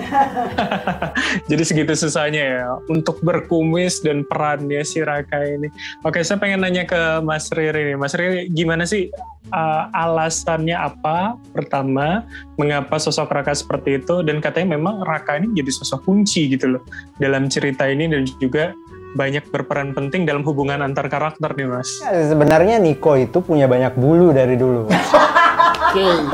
Jadi 1.51 1.63
segitu 1.69 1.93
susahnya 1.93 2.43
ya 2.43 2.65
untuk 2.89 3.21
berkumis 3.21 4.01
dan 4.01 4.25
perannya 4.25 4.81
si 4.81 5.05
Raka 5.05 5.45
ini. 5.45 5.69
Oke, 6.01 6.25
saya 6.25 6.41
pengen 6.41 6.65
nanya 6.65 6.89
ke 6.89 7.21
Mas 7.21 7.53
Riri 7.53 7.93
nih. 7.93 7.97
Mas 8.01 8.17
Riri, 8.17 8.49
gimana 8.49 8.89
sih 8.89 9.13
uh, 9.53 9.93
alasannya 9.93 10.77
apa? 10.77 11.37
Pertama, 11.53 12.25
mengapa 12.57 12.97
sosok 12.97 13.29
Raka 13.29 13.53
seperti 13.53 14.01
itu? 14.01 14.25
Dan 14.25 14.41
katanya 14.41 14.81
memang 14.81 15.05
Raka 15.05 15.37
ini 15.37 15.53
jadi 15.53 15.69
sosok 15.69 16.09
kunci 16.09 16.49
gitu 16.57 16.79
loh 16.79 16.83
dalam 17.21 17.53
cerita 17.53 17.85
ini 17.85 18.09
dan 18.09 18.25
juga 18.41 18.73
banyak 19.11 19.51
berperan 19.51 19.91
penting 19.91 20.23
dalam 20.23 20.47
hubungan 20.47 20.87
antar 20.87 21.11
karakter 21.11 21.51
nih 21.59 21.67
Mas. 21.67 21.91
Ya, 21.99 22.31
Sebenarnya 22.31 22.79
Niko 22.79 23.19
itu 23.19 23.43
punya 23.43 23.67
banyak 23.67 23.99
bulu 23.99 24.31
dari 24.31 24.55
dulu. 24.55 24.87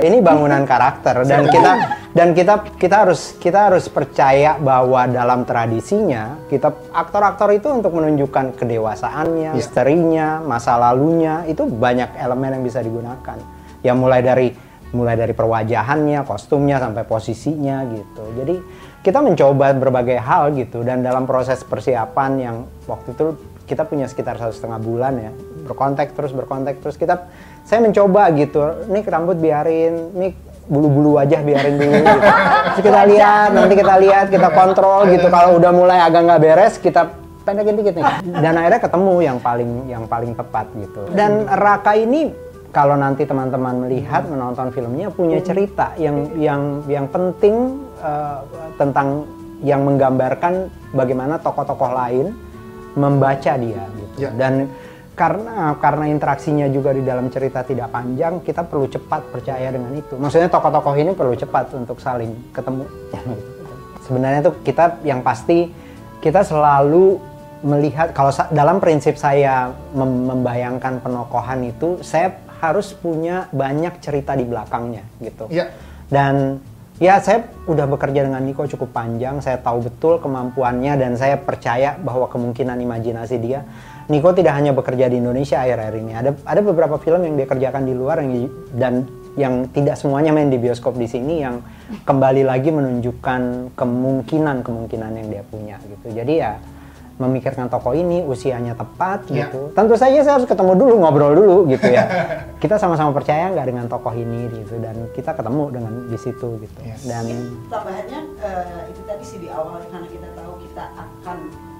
Ini 0.01 0.19
bangunan 0.21 0.63
karakter 0.69 1.25
dan 1.25 1.49
kita 1.49 1.73
dan 2.17 2.33
kita 2.33 2.55
kita 2.77 2.97
harus 3.05 3.37
kita 3.37 3.69
harus 3.73 3.89
percaya 3.93 4.57
bahwa 4.57 5.05
dalam 5.09 5.45
tradisinya 5.45 6.41
kita 6.49 6.73
aktor-aktor 6.93 7.53
itu 7.53 7.69
untuk 7.69 7.93
menunjukkan 7.97 8.57
kedewasaannya, 8.57 9.53
misterinya, 9.57 10.41
masa 10.45 10.81
lalunya 10.81 11.45
itu 11.49 11.69
banyak 11.69 12.17
elemen 12.17 12.61
yang 12.61 12.65
bisa 12.65 12.81
digunakan. 12.81 13.37
Ya 13.85 13.93
mulai 13.93 14.25
dari 14.25 14.49
mulai 14.97 15.19
dari 15.19 15.37
perwajahannya, 15.37 16.25
kostumnya 16.25 16.81
sampai 16.81 17.05
posisinya 17.05 17.85
gitu. 17.93 18.25
Jadi 18.39 18.57
kita 19.05 19.23
mencoba 19.23 19.77
berbagai 19.77 20.19
hal 20.19 20.57
gitu 20.57 20.83
dan 20.83 21.05
dalam 21.05 21.29
proses 21.29 21.63
persiapan 21.63 22.31
yang 22.41 22.57
waktu 22.91 23.15
itu 23.15 23.27
kita 23.67 23.87
punya 23.87 24.07
sekitar 24.07 24.39
satu 24.39 24.55
setengah 24.55 24.79
bulan 24.83 25.15
ya 25.19 25.31
berkontak 25.67 26.15
terus 26.15 26.31
berkontak 26.31 26.79
terus. 26.79 26.95
Kita 26.95 27.27
saya 27.67 27.83
mencoba 27.83 28.31
gitu. 28.39 28.87
Nih 28.87 29.03
rambut 29.03 29.37
biarin. 29.37 30.15
Nih 30.15 30.33
bulu-bulu 30.67 31.19
wajah 31.23 31.47
biarin 31.47 31.79
dulu 31.79 31.95
gitu. 31.95 32.19
terus 32.75 32.83
kita 32.83 33.01
lihat 33.07 33.49
nanti 33.55 33.75
kita 33.79 33.95
lihat 34.03 34.27
kita 34.31 34.49
kontrol 34.51 35.07
gitu. 35.11 35.27
Kalau 35.31 35.59
udah 35.59 35.71
mulai 35.71 35.99
agak 36.03 36.27
nggak 36.27 36.41
beres 36.43 36.75
kita 36.83 37.07
pendekin 37.47 37.79
dikit 37.79 37.95
nih. 37.95 38.07
Dan 38.43 38.59
akhirnya 38.59 38.81
ketemu 38.83 39.15
yang 39.23 39.39
paling 39.39 39.71
yang 39.87 40.05
paling 40.11 40.33
tepat 40.35 40.67
gitu. 40.75 41.07
Dan 41.15 41.47
Raka 41.47 41.95
ini 41.95 42.35
kalau 42.75 42.99
nanti 42.99 43.25
teman-teman 43.25 43.87
melihat 43.87 44.27
menonton 44.27 44.75
filmnya 44.75 45.09
punya 45.15 45.39
cerita 45.41 45.95
yang 45.97 46.35
yang 46.37 46.83
yang 46.91 47.07
penting 47.09 47.79
eh, 48.03 48.39
tentang 48.77 49.25
yang 49.65 49.87
menggambarkan 49.87 50.69
bagaimana 50.93 51.41
tokoh-tokoh 51.41 51.95
lain 51.95 52.35
membaca 52.99 53.53
dia 53.57 53.83
gitu. 53.87 54.29
Ya. 54.29 54.31
Dan 54.35 54.69
karena 55.17 55.73
karena 55.81 56.05
interaksinya 56.13 56.69
juga 56.69 56.93
di 56.93 57.01
dalam 57.01 57.33
cerita 57.33 57.65
tidak 57.65 57.89
panjang, 57.89 58.45
kita 58.45 58.69
perlu 58.69 58.85
cepat 58.85 59.33
percaya 59.33 59.73
dengan 59.73 59.97
itu. 59.97 60.13
Maksudnya 60.21 60.53
tokoh-tokoh 60.53 60.93
ini 61.01 61.17
perlu 61.17 61.33
cepat 61.33 61.73
untuk 61.73 61.97
saling 61.97 62.53
ketemu. 62.53 62.85
Sebenarnya 64.07 64.45
tuh 64.45 64.61
kita 64.61 65.01
yang 65.09 65.25
pasti 65.25 65.73
kita 66.21 66.45
selalu 66.45 67.17
melihat 67.65 68.13
kalau 68.13 68.29
dalam 68.53 68.77
prinsip 68.77 69.17
saya 69.17 69.73
mem- 69.97 70.29
membayangkan 70.29 71.01
penokohan 71.01 71.65
itu 71.65 72.05
saya 72.05 72.37
harus 72.61 72.93
punya 72.93 73.49
banyak 73.57 73.97
cerita 74.05 74.37
di 74.37 74.45
belakangnya 74.45 75.03
gitu. 75.25 75.49
Iya. 75.49 75.73
Dan 76.13 76.61
ya 76.97 77.21
saya 77.21 77.49
udah 77.69 77.87
bekerja 77.89 78.25
dengan 78.25 78.41
Niko 78.45 78.65
cukup 78.65 78.93
panjang, 78.93 79.41
saya 79.45 79.61
tahu 79.61 79.87
betul 79.87 80.19
kemampuannya 80.21 80.97
dan 80.97 81.13
saya 81.15 81.37
percaya 81.37 81.97
bahwa 82.01 82.29
kemungkinan 82.31 82.81
imajinasi 82.81 83.37
dia. 83.41 83.65
Niko 84.07 84.31
tidak 84.31 84.55
hanya 84.55 84.71
bekerja 84.71 85.11
di 85.11 85.19
Indonesia 85.19 85.59
akhir-akhir 85.59 85.95
ini. 85.99 86.13
Ada 86.15 86.31
ada 86.47 86.61
beberapa 86.63 86.95
film 87.03 87.27
yang 87.27 87.35
dia 87.35 87.47
kerjakan 87.51 87.83
di 87.83 87.95
luar 87.95 88.23
yang 88.23 88.47
dan 88.79 88.95
yang 89.37 89.69
tidak 89.69 90.01
semuanya 90.01 90.33
main 90.33 90.49
di 90.49 90.57
bioskop 90.57 90.97
di 90.97 91.05
sini 91.05 91.45
yang 91.45 91.61
kembali 92.09 92.47
lagi 92.47 92.73
menunjukkan 92.73 93.75
kemungkinan-kemungkinan 93.77 95.11
yang 95.13 95.29
dia 95.29 95.43
punya 95.45 95.77
gitu. 95.85 96.07
Jadi 96.17 96.35
ya 96.41 96.57
memikirkan 97.17 97.67
tokoh 97.67 97.93
ini 97.93 98.21
usianya 98.23 98.73
tepat 98.73 99.25
Ya. 99.27 99.49
gitu. 99.49 99.73
Tentu 99.73 99.95
saja 99.95 100.17
saya 100.19 100.35
harus 100.37 100.45
ketemu 100.45 100.73
dulu 100.75 100.95
ngobrol 100.99 101.33
dulu 101.33 101.57
gitu 101.67 101.89
ya. 101.89 102.05
kita 102.63 102.77
sama-sama 102.77 103.11
percaya 103.11 103.49
nggak 103.49 103.67
dengan 103.67 103.87
tokoh 103.87 104.13
ini 104.13 104.49
gitu 104.51 104.77
dan 104.79 104.97
kita 105.11 105.33
ketemu 105.33 105.63
dengan 105.71 105.93
di 106.07 106.19
situ 106.19 106.49
gitu. 106.59 106.79
Yes. 106.81 107.03
Dan 107.03 107.25
tambahannya 107.67 108.21
eh, 108.39 108.91
itu 108.91 109.01
tadi 109.03 109.25
sih 109.25 109.39
di 109.39 109.49
awal 109.49 109.81
karena 109.87 110.07
kita 110.07 110.29
tahu 110.33 110.53
kita 110.63 110.85
akan 110.93 111.39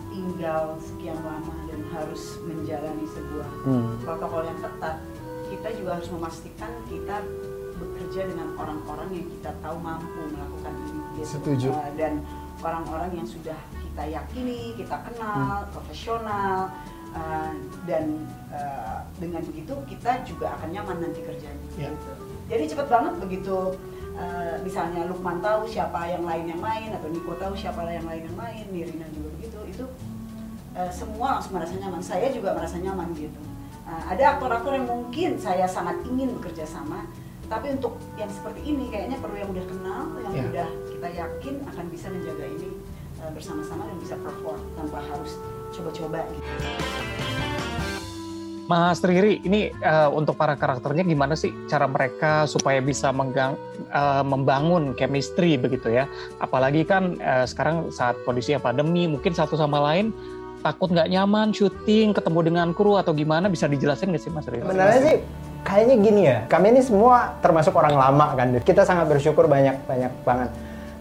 tinggal 0.09 0.63
sekian 0.81 1.19
lama 1.21 1.55
dan 1.67 1.81
harus 1.93 2.23
menjalani 2.43 3.05
sebuah 3.07 3.49
Hmm. 3.63 4.01
protokol 4.01 4.43
yang 4.43 4.57
ketat 4.59 4.97
kita 5.47 5.69
juga 5.75 5.91
harus 5.95 6.09
memastikan 6.09 6.73
kita 6.87 7.17
bekerja 7.77 8.25
dengan 8.25 8.49
orang-orang 8.57 9.09
yang 9.13 9.27
kita 9.31 9.53
tahu 9.61 9.77
mampu 9.77 10.09
melakukan 10.27 10.73
ini 10.83 11.01
gitu. 11.15 11.29
Setuju. 11.37 11.69
Eh, 11.71 11.93
dan 11.95 12.25
orang-orang 12.59 13.13
yang 13.15 13.29
sudah 13.29 13.59
kita 13.97 14.13
yakini 14.13 14.77
kita 14.77 14.93
kenal 15.03 15.65
profesional 15.73 16.69
eh, 17.11 17.53
dan 17.89 18.05
eh, 18.53 18.99
dengan 19.17 19.41
begitu 19.43 19.73
kita 19.89 20.21
juga 20.23 20.53
akan 20.53 20.69
nyaman 20.69 21.01
nanti 21.01 21.25
kerjanya 21.25 21.65
Ya. 21.81 21.89
gitu. 21.89 22.13
jadi 22.47 22.65
cepet 22.69 22.89
banget 22.93 23.15
begitu 23.17 23.57
eh, 24.13 24.61
misalnya 24.61 25.09
Lukman 25.09 25.41
tahu 25.41 25.65
siapa 25.65 25.97
yang 26.07 26.29
lain 26.29 26.45
yang 26.47 26.61
main 26.61 26.93
atau 26.93 27.09
Niko 27.09 27.33
tahu 27.37 27.57
siapa 27.57 27.89
yang 27.89 28.05
lain 28.05 28.29
yang 28.29 28.37
main 28.37 28.65
Nirina 28.69 29.09
juga 29.11 29.33
begitu 29.33 29.59
itu 29.67 29.85
eh, 30.77 30.93
semua 30.93 31.41
langsung 31.41 31.57
merasa 31.57 31.73
nyaman 31.75 32.05
saya 32.05 32.29
juga 32.29 32.53
merasa 32.53 32.77
nyaman 32.77 33.17
gitu 33.17 33.41
Eh, 33.87 34.03
ada 34.11 34.35
aktor-aktor 34.35 34.75
yang 34.75 34.83
mungkin 34.85 35.39
saya 35.39 35.63
sangat 35.63 35.95
ingin 36.05 36.35
bekerja 36.35 36.67
sama 36.67 37.07
tapi 37.47 37.71
untuk 37.71 37.95
yang 38.19 38.27
seperti 38.27 38.67
ini 38.67 38.91
kayaknya 38.91 39.15
perlu 39.23 39.39
yang 39.39 39.47
udah 39.47 39.63
kenal 39.63 40.03
yang 40.27 40.35
Ya. 40.35 40.43
udah 40.51 40.69
kita 40.91 41.09
yakin 41.15 41.55
akan 41.65 41.87
bisa 41.87 42.11
menjaga 42.11 42.51
ini 42.51 42.67
eh, 43.27 43.33
bersama-sama 43.35 43.83
dan 43.91 43.97
bisa 43.99 44.15
perform 44.23 44.63
tanpa 44.79 45.03
harus 45.03 45.35
coba-coba 45.75 46.23
gitu. 46.31 46.49
Mas 48.67 48.99
Riri, 48.99 49.39
ini 49.47 49.71
eh, 49.71 50.11
untuk 50.11 50.35
para 50.35 50.59
karakternya 50.59 51.07
gimana 51.07 51.39
sih 51.39 51.55
cara 51.71 51.87
mereka 51.87 52.51
supaya 52.51 52.83
bisa 52.83 53.15
menggang, 53.15 53.55
eh, 53.91 54.25
membangun 54.27 54.91
chemistry 54.99 55.55
begitu 55.55 55.95
ya? 55.95 56.11
Apalagi 56.43 56.83
kan 56.83 57.15
eh, 57.23 57.47
sekarang 57.47 57.95
saat 57.95 58.19
kondisi 58.27 58.59
pandemi, 58.59 59.07
mungkin 59.07 59.31
satu 59.35 59.55
sama 59.55 59.79
lain 59.79 60.11
takut 60.67 60.91
nggak 60.91 61.07
nyaman 61.15 61.55
syuting, 61.55 62.11
ketemu 62.11 62.41
dengan 62.43 62.69
kru 62.75 62.99
atau 62.99 63.15
gimana? 63.15 63.47
Bisa 63.47 63.71
dijelasin 63.71 64.11
nggak 64.11 64.23
sih 64.23 64.33
Mas 64.35 64.51
Riri? 64.51 64.67
sebenarnya 64.67 64.99
sih 64.99 65.17
kayaknya 65.63 65.97
gini 66.03 66.23
ya. 66.27 66.39
Kami 66.51 66.67
ini 66.75 66.83
semua 66.83 67.39
termasuk 67.39 67.71
orang 67.71 67.95
lama 67.95 68.35
kan. 68.35 68.51
Kita 68.59 68.83
sangat 68.83 69.07
bersyukur 69.07 69.47
banyak 69.47 69.79
banyak 69.87 70.11
banget. 70.27 70.51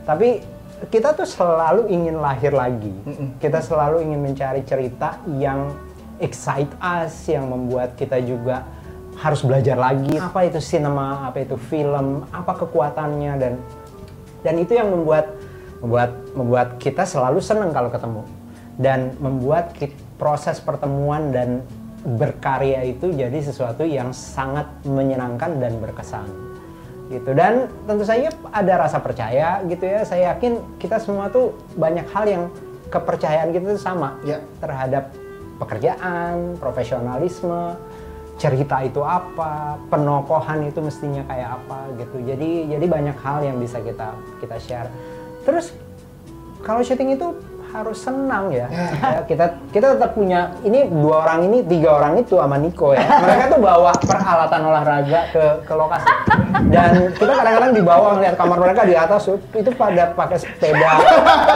Tapi 0.05 0.54
kita 0.89 1.15
tuh 1.15 1.27
selalu 1.27 1.89
ingin 1.91 2.17
lahir 2.19 2.51
lagi. 2.55 2.93
Kita 3.41 3.59
selalu 3.61 4.05
ingin 4.05 4.19
mencari 4.21 4.61
cerita 4.65 5.19
yang 5.37 5.71
excite 6.19 6.71
us, 6.79 7.13
yang 7.27 7.47
membuat 7.47 7.95
kita 7.99 8.19
juga 8.23 8.63
harus 9.19 9.41
belajar 9.43 9.79
lagi. 9.79 10.19
Apa 10.19 10.47
itu 10.47 10.59
sinema, 10.59 11.27
apa 11.27 11.43
itu 11.43 11.55
film, 11.55 12.27
apa 12.31 12.51
kekuatannya? 12.65 13.33
Dan 13.39 13.53
dan 14.43 14.55
itu 14.61 14.75
yang 14.77 14.91
membuat 14.91 15.33
membuat 15.79 16.11
membuat 16.35 16.67
kita 16.79 17.03
selalu 17.03 17.39
senang 17.39 17.71
kalau 17.71 17.89
ketemu. 17.91 18.23
Dan 18.75 19.15
membuat 19.23 19.71
proses 20.19 20.59
pertemuan 20.59 21.31
dan 21.31 21.63
berkarya 22.05 22.85
itu 22.85 23.09
jadi 23.09 23.39
sesuatu 23.39 23.87
yang 23.87 24.11
sangat 24.11 24.67
menyenangkan 24.85 25.57
dan 25.57 25.79
berkesan 25.81 26.27
gitu 27.05 27.37
dan 27.37 27.69
tentu 27.85 28.01
saja 28.01 28.33
ada 28.49 28.73
rasa 28.81 28.97
percaya 28.97 29.61
gitu 29.69 29.85
ya 29.85 30.01
saya 30.01 30.33
yakin 30.33 30.57
kita 30.81 30.97
semua 30.97 31.29
tuh 31.29 31.53
banyak 31.77 32.05
hal 32.09 32.25
yang 32.25 32.43
kepercayaan 32.89 33.53
kita 33.53 33.77
tuh 33.77 33.81
sama 33.81 34.17
Ya. 34.25 34.41
terhadap 34.61 35.13
pekerjaan 35.61 36.57
profesionalisme 36.59 37.77
cerita 38.35 38.83
itu 38.83 38.99
apa, 38.99 39.79
penokohan 39.87 40.67
itu 40.67 40.83
mestinya 40.83 41.23
kayak 41.23 41.55
apa 41.55 41.87
gitu. 41.95 42.19
Jadi 42.19 42.67
jadi 42.67 42.85
banyak 42.85 43.17
hal 43.23 43.47
yang 43.47 43.57
bisa 43.63 43.79
kita 43.79 44.11
kita 44.43 44.57
share. 44.59 44.89
Terus 45.47 45.71
kalau 46.59 46.83
syuting 46.83 47.15
itu 47.15 47.31
harus 47.81 47.97
senang 47.99 48.51
ya. 48.53 48.67
Ya, 49.03 49.19
kita 49.27 49.45
kita 49.75 49.87
tetap 49.97 50.15
punya 50.15 50.55
ini 50.63 50.87
dua 50.87 51.27
orang 51.27 51.51
ini 51.51 51.57
tiga 51.67 51.99
orang 51.99 52.23
itu 52.23 52.39
sama 52.39 52.55
Niko 52.55 52.95
ya. 52.95 53.03
Mereka 53.03 53.43
tuh 53.51 53.59
bawa 53.59 53.91
peralatan 53.99 54.61
olahraga 54.63 55.19
ke 55.35 55.43
ke 55.67 55.73
lokasi. 55.75 56.07
Dan 56.71 57.11
kita 57.13 57.31
kadang-kadang 57.35 57.71
di 57.75 57.83
bawah 57.83 58.11
ngeliat 58.17 58.35
kamar 58.39 58.57
mereka 58.57 58.81
di 58.87 58.95
atas 58.95 59.27
itu 59.29 59.69
pada 59.75 60.15
pakai 60.15 60.37
sepeda. 60.39 60.93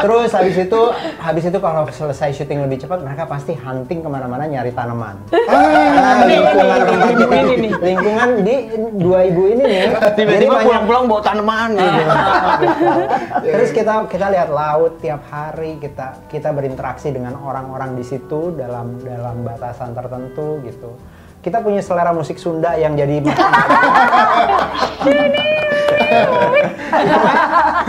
Terus 0.04 0.30
habis 0.36 0.56
itu 0.60 0.82
habis 1.20 1.44
itu 1.48 1.58
kalau 1.60 1.84
selesai 1.90 2.30
syuting 2.36 2.68
lebih 2.68 2.84
cepat 2.84 3.00
mereka 3.02 3.24
pasti 3.26 3.56
hunting 3.56 4.04
ke 4.04 4.10
mana-mana 4.10 4.46
nyari 4.46 4.72
tanaman. 4.76 5.16
Ah, 5.48 6.24
lingkungan 6.28 6.80
tempat 6.86 7.12
kita 7.16 7.38
lingkungan 7.80 8.30
di 8.44 8.56
dua 9.00 9.20
ibu 9.28 9.44
ini 9.48 9.64
nih. 9.64 9.84
Jadi 9.90 10.18
Tiba-tiba 10.20 10.52
banyak 10.52 10.68
pulang-pulang 10.68 11.04
bawa 11.08 11.22
tanaman 11.24 11.70
gitu. 11.76 12.02
Terus 13.50 13.70
kita 13.74 13.94
kita 14.10 14.26
lihat 14.32 14.50
laut 14.52 15.00
tiap 15.00 15.22
hari, 15.30 15.80
kita 15.80 16.09
kita 16.30 16.54
berinteraksi 16.54 17.12
dengan 17.14 17.36
orang-orang 17.38 17.98
di 17.98 18.04
situ 18.06 18.54
dalam 18.56 19.02
dalam 19.02 19.46
batasan 19.46 19.94
tertentu 19.94 20.62
gitu. 20.66 20.96
Kita 21.40 21.64
punya 21.64 21.80
selera 21.80 22.12
musik 22.12 22.36
Sunda 22.36 22.76
yang 22.76 23.00
jadi 23.00 23.24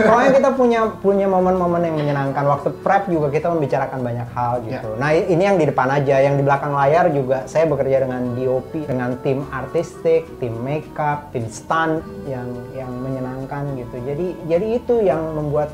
Pokoknya 0.01 0.31
kita 0.33 0.49
punya 0.55 0.81
punya 1.01 1.27
momen-momen 1.27 1.81
yang 1.83 1.95
menyenangkan. 1.97 2.43
Waktu 2.47 2.69
prep 2.81 3.09
juga 3.09 3.27
kita 3.33 3.51
membicarakan 3.51 3.99
banyak 4.01 4.29
hal 4.33 4.53
gitu. 4.65 4.89
Nah 4.97 5.09
ini 5.13 5.43
yang 5.43 5.57
di 5.57 5.65
depan 5.67 5.87
aja, 5.89 6.15
yang 6.21 6.35
di 6.37 6.43
belakang 6.45 6.73
layar 6.73 7.09
juga 7.11 7.45
saya 7.45 7.67
bekerja 7.67 8.05
dengan 8.05 8.33
DOP, 8.37 8.87
dengan 8.87 9.17
tim 9.21 9.45
artistik, 9.51 10.25
tim 10.39 10.53
makeup, 10.61 11.29
tim 11.35 11.45
stunt 11.49 12.01
yang 12.25 12.47
yang 12.73 12.91
menyenangkan 12.91 13.75
gitu. 13.77 13.97
Jadi 14.05 14.27
jadi 14.47 14.67
itu 14.77 14.95
yang 15.03 15.21
membuat 15.35 15.69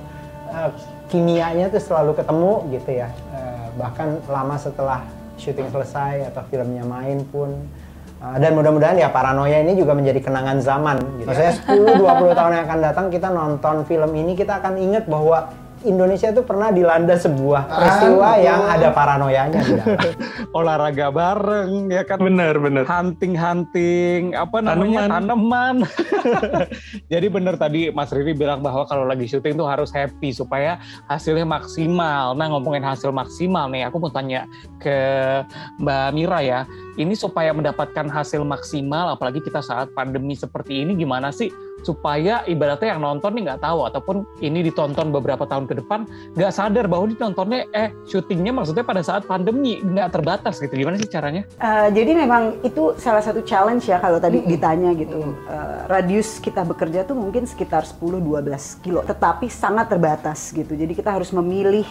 uh, 0.52 0.72
kimianya 1.08 1.72
tuh 1.72 1.82
selalu 1.82 2.16
ketemu 2.16 2.54
gitu 2.76 2.92
ya. 3.04 3.10
Uh, 3.32 3.68
bahkan 3.80 4.20
lama 4.28 4.56
setelah 4.60 5.00
syuting 5.38 5.70
selesai 5.70 6.34
atau 6.34 6.42
filmnya 6.50 6.84
main 6.84 7.24
pun 7.28 7.54
Uh, 8.18 8.34
dan 8.42 8.58
mudah-mudahan 8.58 8.98
ya 8.98 9.14
paranoia 9.14 9.62
ini 9.62 9.78
juga 9.78 9.94
menjadi 9.94 10.26
kenangan 10.26 10.58
zaman 10.58 10.98
gitu. 11.22 11.30
Maksudnya 11.30 11.54
10 11.70 12.02
20 12.02 12.34
tahun 12.34 12.52
yang 12.58 12.66
akan 12.66 12.80
datang 12.82 13.06
kita 13.14 13.30
nonton 13.30 13.76
film 13.86 14.10
ini 14.18 14.34
kita 14.34 14.58
akan 14.58 14.74
ingat 14.82 15.06
bahwa 15.06 15.54
Indonesia 15.86 16.34
itu 16.34 16.42
pernah 16.42 16.74
dilanda 16.74 17.14
sebuah 17.14 17.70
peristiwa 17.70 18.30
yang 18.42 18.62
ada 18.66 18.90
paranoianya 18.90 19.60
di 19.62 19.74
dalam. 19.78 19.98
olahraga 20.58 21.14
bareng 21.14 21.92
ya 21.94 22.02
kan 22.02 22.18
Bener, 22.18 22.58
bener. 22.58 22.84
hunting-hunting 22.88 24.34
apa 24.34 24.58
namanya 24.64 25.06
tanaman. 25.06 25.86
Jadi 27.14 27.28
bener 27.30 27.60
tadi 27.62 27.94
Mas 27.94 28.10
Riri 28.10 28.34
bilang 28.34 28.66
bahwa 28.66 28.90
kalau 28.90 29.06
lagi 29.06 29.30
syuting 29.30 29.54
tuh 29.60 29.70
harus 29.70 29.94
happy 29.94 30.34
supaya 30.34 30.82
hasilnya 31.06 31.46
maksimal. 31.46 32.34
Nah 32.34 32.48
ngomongin 32.50 32.82
hasil 32.82 33.14
maksimal 33.14 33.70
nih, 33.70 33.86
aku 33.86 34.02
mau 34.02 34.10
tanya 34.10 34.50
ke 34.82 34.98
Mbak 35.78 36.10
Mira 36.18 36.40
ya. 36.42 36.60
Ini 36.98 37.14
supaya 37.14 37.54
mendapatkan 37.54 38.10
hasil 38.10 38.42
maksimal, 38.42 39.14
apalagi 39.14 39.38
kita 39.46 39.62
saat 39.62 39.94
pandemi 39.94 40.34
seperti 40.34 40.82
ini, 40.82 40.98
gimana 40.98 41.30
sih 41.30 41.54
supaya 41.86 42.42
ibaratnya 42.50 42.98
yang 42.98 43.02
nonton 43.04 43.32
nih 43.38 43.44
nggak 43.54 43.62
tahu 43.62 43.80
ataupun 43.88 44.16
ini 44.42 44.66
ditonton 44.66 45.14
beberapa 45.14 45.46
tahun 45.46 45.70
ke 45.70 45.84
depan 45.84 46.10
nggak 46.34 46.52
sadar 46.54 46.86
bahwa 46.90 47.06
ditontonnya 47.10 47.70
eh 47.74 47.94
syutingnya 48.10 48.54
maksudnya 48.54 48.86
pada 48.86 49.02
saat 49.06 49.30
pandemi 49.30 49.80
nggak 49.82 50.10
terbatas 50.14 50.58
gitu 50.58 50.74
gimana 50.74 50.98
sih 50.98 51.10
caranya? 51.10 51.46
Uh, 51.62 51.90
jadi 51.94 52.12
memang 52.18 52.60
itu 52.66 52.98
salah 52.98 53.22
satu 53.22 53.42
challenge 53.46 53.88
ya 53.90 54.02
kalau 54.02 54.18
tadi 54.18 54.44
ditanya 54.44 54.94
gitu. 54.98 55.36
Uh, 55.46 55.86
radius 55.90 56.38
kita 56.38 56.62
bekerja 56.66 57.04
tuh 57.08 57.18
mungkin 57.18 57.48
sekitar 57.48 57.84
10-12 57.86 58.84
kilo, 58.84 59.02
tetapi 59.04 59.48
sangat 59.48 59.90
terbatas 59.90 60.52
gitu. 60.52 60.74
Jadi 60.76 60.94
kita 60.94 61.16
harus 61.16 61.32
memilih 61.34 61.88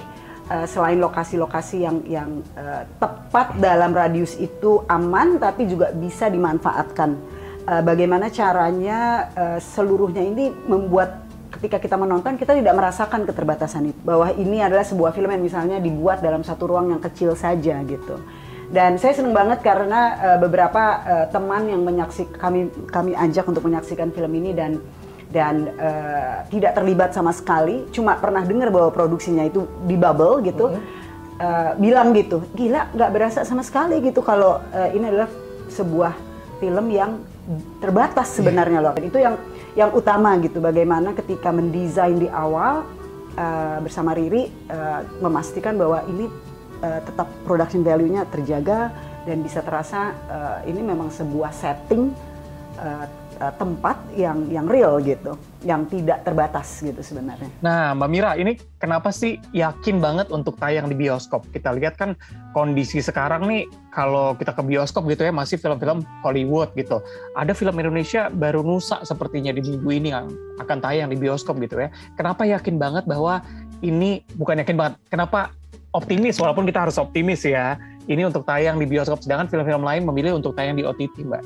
uh, 0.50 0.66
selain 0.68 1.00
lokasi-lokasi 1.00 1.76
yang 1.82 1.96
yang 2.06 2.30
uh, 2.58 2.82
tepat 3.00 3.56
dalam 3.58 3.92
radius 3.92 4.36
itu 4.38 4.82
aman, 4.86 5.40
tapi 5.40 5.66
juga 5.66 5.90
bisa 5.94 6.30
dimanfaatkan. 6.30 7.35
Uh, 7.66 7.82
bagaimana 7.82 8.30
caranya 8.30 9.26
uh, 9.34 9.58
seluruhnya 9.58 10.22
ini 10.22 10.54
membuat 10.70 11.26
ketika 11.50 11.82
kita 11.82 11.98
menonton 11.98 12.38
kita 12.38 12.54
tidak 12.54 12.78
merasakan 12.78 13.26
keterbatasan 13.26 13.90
itu. 13.90 14.00
Bahwa 14.06 14.30
ini 14.38 14.62
adalah 14.62 14.86
sebuah 14.86 15.10
film 15.10 15.34
yang 15.34 15.42
misalnya 15.42 15.82
dibuat 15.82 16.22
dalam 16.22 16.46
satu 16.46 16.70
ruang 16.70 16.94
yang 16.94 17.02
kecil 17.02 17.34
saja 17.34 17.82
gitu. 17.82 18.22
Dan 18.70 18.98
saya 19.02 19.18
senang 19.18 19.34
banget 19.34 19.66
karena 19.66 20.14
uh, 20.14 20.38
beberapa 20.38 20.82
uh, 21.02 21.26
teman 21.30 21.66
yang 21.66 21.82
menyaksikan 21.82 22.38
kami 22.38 22.60
kami 22.86 23.18
ajak 23.18 23.46
untuk 23.50 23.66
menyaksikan 23.66 24.14
film 24.14 24.30
ini 24.38 24.54
dan 24.54 24.78
dan 25.34 25.66
uh, 25.74 26.46
tidak 26.46 26.78
terlibat 26.78 27.10
sama 27.18 27.34
sekali. 27.34 27.82
Cuma 27.90 28.14
pernah 28.14 28.46
dengar 28.46 28.70
bahwa 28.70 28.94
produksinya 28.94 29.42
itu 29.42 29.66
di 29.90 29.98
bubble 29.98 30.38
gitu. 30.46 30.70
Uh, 31.36 31.76
bilang 31.76 32.16
gitu 32.16 32.40
gila 32.56 32.88
nggak 32.96 33.10
berasa 33.12 33.44
sama 33.44 33.60
sekali 33.60 34.00
gitu 34.00 34.24
kalau 34.24 34.56
uh, 34.72 34.88
ini 34.88 35.04
adalah 35.04 35.28
sebuah 35.68 36.16
film 36.64 36.88
yang 36.88 37.20
terbatas 37.78 38.34
sebenarnya 38.34 38.82
loh. 38.82 38.92
Dan 38.94 39.04
itu 39.06 39.18
yang 39.22 39.34
yang 39.78 39.90
utama 39.94 40.34
gitu. 40.42 40.58
Bagaimana 40.58 41.14
ketika 41.14 41.54
mendesain 41.54 42.18
di 42.18 42.26
awal 42.26 42.82
uh, 43.38 43.78
bersama 43.80 44.16
Riri 44.16 44.50
uh, 44.70 45.04
memastikan 45.22 45.78
bahwa 45.78 46.02
ini 46.10 46.26
uh, 46.82 47.00
tetap 47.04 47.28
production 47.44 47.84
value-nya 47.86 48.26
terjaga 48.28 48.90
dan 49.26 49.42
bisa 49.42 49.60
terasa 49.62 50.14
uh, 50.30 50.58
ini 50.66 50.80
memang 50.82 51.10
sebuah 51.10 51.50
setting 51.50 52.14
uh, 52.78 53.06
uh, 53.40 53.54
tempat 53.54 53.96
yang 54.16 54.48
yang 54.48 54.66
real 54.68 54.98
gitu, 55.00 55.36
yang 55.64 55.84
tidak 55.88 56.24
terbatas 56.24 56.80
gitu 56.80 56.98
sebenarnya. 57.00 57.48
Nah, 57.60 57.92
Mbak 57.96 58.08
Mira, 58.10 58.32
ini 58.36 58.56
kenapa 58.80 59.12
sih 59.12 59.40
yakin 59.52 60.00
banget 60.00 60.28
untuk 60.32 60.56
tayang 60.56 60.88
di 60.88 60.96
bioskop? 60.96 61.44
Kita 61.52 61.72
lihat 61.76 62.00
kan 62.00 62.16
kondisi 62.52 63.00
sekarang 63.04 63.48
nih, 63.48 63.68
kalau 63.92 64.36
kita 64.36 64.52
ke 64.56 64.62
bioskop 64.64 65.08
gitu 65.08 65.24
ya, 65.24 65.32
masih 65.32 65.60
film-film 65.60 66.04
Hollywood 66.24 66.72
gitu. 66.76 67.00
Ada 67.36 67.52
film 67.52 67.76
Indonesia 67.76 68.28
baru 68.32 68.64
Nusa 68.64 69.04
sepertinya 69.04 69.52
di 69.52 69.60
minggu 69.64 69.90
ini 69.92 70.08
yang 70.12 70.28
akan 70.60 70.78
tayang 70.80 71.08
di 71.12 71.16
bioskop 71.16 71.60
gitu 71.60 71.80
ya. 71.80 71.88
Kenapa 72.16 72.44
yakin 72.44 72.76
banget 72.80 73.04
bahwa 73.04 73.44
ini, 73.84 74.24
bukan 74.40 74.60
yakin 74.64 74.76
banget, 74.76 74.94
kenapa 75.12 75.52
optimis, 75.92 76.40
walaupun 76.40 76.64
kita 76.64 76.88
harus 76.88 76.96
optimis 76.96 77.44
ya, 77.44 77.76
ini 78.06 78.22
untuk 78.22 78.46
tayang 78.46 78.78
di 78.78 78.86
bioskop, 78.86 79.20
sedangkan 79.20 79.50
film-film 79.50 79.82
lain 79.82 80.06
memilih 80.06 80.38
untuk 80.38 80.54
tayang 80.54 80.78
di 80.78 80.86
OTT, 80.86 81.26
Mbak. 81.26 81.42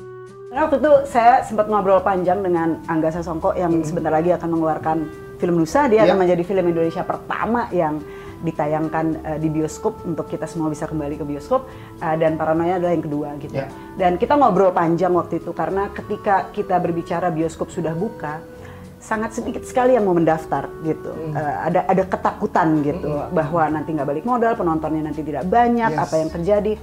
Karena 0.51 0.67
waktu 0.67 0.83
itu 0.83 0.93
saya 1.07 1.47
sempat 1.47 1.71
ngobrol 1.71 2.03
panjang 2.03 2.43
dengan 2.43 2.83
Angga 2.83 3.07
Sasongko 3.07 3.55
yang 3.55 3.71
sebentar 3.87 4.11
lagi 4.11 4.35
akan 4.35 4.51
mengeluarkan 4.51 4.97
film 5.39 5.63
Nusa. 5.63 5.87
Dia 5.87 6.03
akan 6.03 6.27
menjadi 6.27 6.43
film 6.43 6.67
Indonesia 6.67 7.07
pertama 7.07 7.71
yang 7.71 8.03
ditayangkan 8.43 9.05
uh, 9.23 9.37
di 9.39 9.47
bioskop 9.47 10.03
untuk 10.03 10.27
kita 10.27 10.43
semua 10.51 10.67
bisa 10.67 10.91
kembali 10.91 11.15
ke 11.15 11.23
bioskop 11.23 11.71
uh, 12.03 12.15
dan 12.19 12.35
Paranoia 12.35 12.83
adalah 12.83 12.91
yang 12.91 13.05
kedua 13.07 13.39
gitu. 13.39 13.63
Ya. 13.63 13.71
Dan 13.95 14.19
kita 14.19 14.35
ngobrol 14.35 14.75
panjang 14.75 15.15
waktu 15.15 15.39
itu 15.39 15.55
karena 15.55 15.87
ketika 15.95 16.51
kita 16.51 16.75
berbicara 16.83 17.31
bioskop 17.31 17.71
sudah 17.71 17.95
buka 17.95 18.43
sangat 18.99 19.31
sedikit 19.31 19.63
sekali 19.63 19.95
yang 19.95 20.03
mau 20.03 20.19
mendaftar 20.19 20.67
gitu. 20.83 21.15
Uh, 21.31 21.57
ada 21.63 21.87
ada 21.87 22.03
ketakutan 22.03 22.83
gitu 22.83 23.23
bahwa 23.31 23.71
nanti 23.71 23.95
nggak 23.95 24.09
balik 24.19 24.25
modal, 24.27 24.51
penontonnya 24.59 25.07
nanti 25.07 25.23
tidak 25.23 25.47
banyak, 25.47 25.95
Yes. 25.95 26.03
apa 26.03 26.15
yang 26.19 26.27
terjadi 26.27 26.75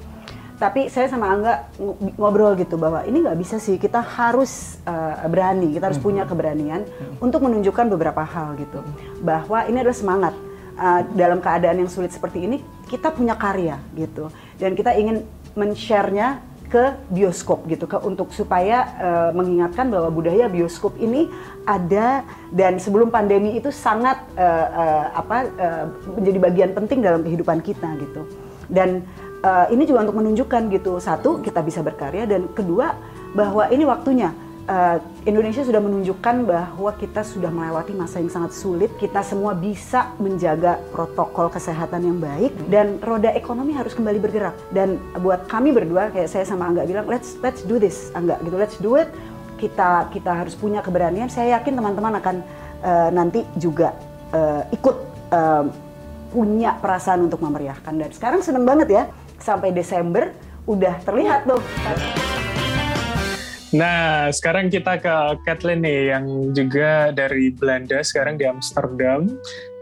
tapi 0.58 0.90
saya 0.90 1.06
sama 1.06 1.30
Angga 1.30 1.70
ng- 1.78 2.18
ngobrol 2.18 2.58
gitu 2.58 2.76
bahwa 2.76 3.06
ini 3.06 3.22
nggak 3.24 3.38
bisa 3.38 3.56
sih 3.62 3.78
kita 3.78 4.02
harus 4.02 4.82
uh, 4.84 5.22
berani 5.30 5.72
kita 5.72 5.88
harus 5.88 6.02
punya 6.02 6.26
keberanian 6.26 6.84
untuk 7.22 7.46
menunjukkan 7.46 7.86
beberapa 7.88 8.26
hal 8.26 8.58
gitu. 8.58 8.82
Bahwa 9.22 9.64
ini 9.70 9.80
adalah 9.80 9.96
semangat 9.96 10.34
Uh, 10.78 11.02
dalam 11.18 11.42
keadaan 11.42 11.82
yang 11.82 11.90
sulit 11.90 12.14
seperti 12.14 12.46
ini 12.46 12.62
kita 12.86 13.10
punya 13.10 13.34
karya 13.34 13.82
gitu. 13.98 14.30
Dan 14.62 14.78
kita 14.78 14.94
ingin 14.94 15.26
men-share-nya 15.58 16.38
ke 16.70 16.94
bioskop 17.10 17.66
gitu 17.66 17.90
ke 17.90 17.98
untuk 18.06 18.30
supaya 18.30 18.86
uh, 19.02 19.30
mengingatkan 19.34 19.90
bahwa 19.90 20.06
budaya 20.14 20.46
bioskop 20.46 20.94
ini 21.02 21.26
ada 21.66 22.22
dan 22.54 22.78
sebelum 22.78 23.10
pandemi 23.10 23.58
itu 23.58 23.74
sangat 23.74 24.22
uh, 24.38 24.66
uh, 24.70 25.04
apa 25.18 25.36
uh, 25.58 25.84
menjadi 26.14 26.38
bagian 26.46 26.70
penting 26.78 27.02
dalam 27.02 27.26
kehidupan 27.26 27.58
kita 27.58 27.98
gitu. 27.98 28.22
Dan 28.70 29.02
uh, 29.42 29.66
ini 29.70 29.84
juga 29.86 30.06
untuk 30.06 30.18
menunjukkan 30.18 30.62
gitu. 30.74 30.98
Satu 30.98 31.42
kita 31.42 31.62
bisa 31.62 31.82
berkarya 31.82 32.24
dan 32.26 32.50
kedua 32.52 32.94
bahwa 33.36 33.66
ini 33.70 33.84
waktunya. 33.86 34.32
Uh, 34.68 35.00
Indonesia 35.24 35.64
sudah 35.64 35.80
menunjukkan 35.80 36.44
bahwa 36.44 36.92
kita 37.00 37.24
sudah 37.24 37.48
melewati 37.48 37.96
masa 37.96 38.20
yang 38.20 38.28
sangat 38.28 38.52
sulit. 38.52 38.92
Kita 39.00 39.24
semua 39.24 39.56
bisa 39.56 40.12
menjaga 40.20 40.76
protokol 40.92 41.48
kesehatan 41.48 42.04
yang 42.04 42.20
baik 42.20 42.52
dan 42.68 43.00
roda 43.00 43.32
ekonomi 43.32 43.72
harus 43.72 43.96
kembali 43.96 44.20
bergerak. 44.20 44.52
Dan 44.68 45.00
buat 45.24 45.48
kami 45.48 45.72
berdua 45.72 46.12
kayak 46.12 46.28
saya 46.28 46.44
sama 46.44 46.68
Angga 46.68 46.84
bilang 46.84 47.08
let's 47.08 47.40
let's 47.40 47.64
do 47.64 47.80
this 47.80 48.12
Angga 48.12 48.36
gitu. 48.44 48.60
Let's 48.60 48.76
do 48.76 49.00
it. 49.00 49.08
Kita 49.56 50.12
kita 50.12 50.36
harus 50.36 50.52
punya 50.52 50.84
keberanian. 50.84 51.32
Saya 51.32 51.56
yakin 51.56 51.72
teman-teman 51.72 52.20
akan 52.20 52.36
uh, 52.84 53.08
nanti 53.08 53.48
juga 53.56 53.96
uh, 54.36 54.68
ikut 54.68 54.96
uh, 55.32 55.64
punya 56.28 56.76
perasaan 56.76 57.24
untuk 57.24 57.40
memeriahkan. 57.40 57.96
Dan 57.96 58.12
sekarang 58.12 58.44
seneng 58.44 58.68
banget 58.68 58.92
ya 58.92 59.08
sampai 59.38 59.74
Desember 59.74 60.34
udah 60.68 61.00
terlihat 61.02 61.48
tuh 61.48 61.62
Nah, 63.68 64.32
sekarang 64.32 64.72
kita 64.72 64.96
ke 64.96 65.12
Kathleen 65.44 65.84
nih 65.84 66.16
yang 66.16 66.56
juga 66.56 67.12
dari 67.12 67.52
Belanda, 67.52 68.00
sekarang 68.00 68.40
di 68.40 68.48
Amsterdam. 68.48 69.28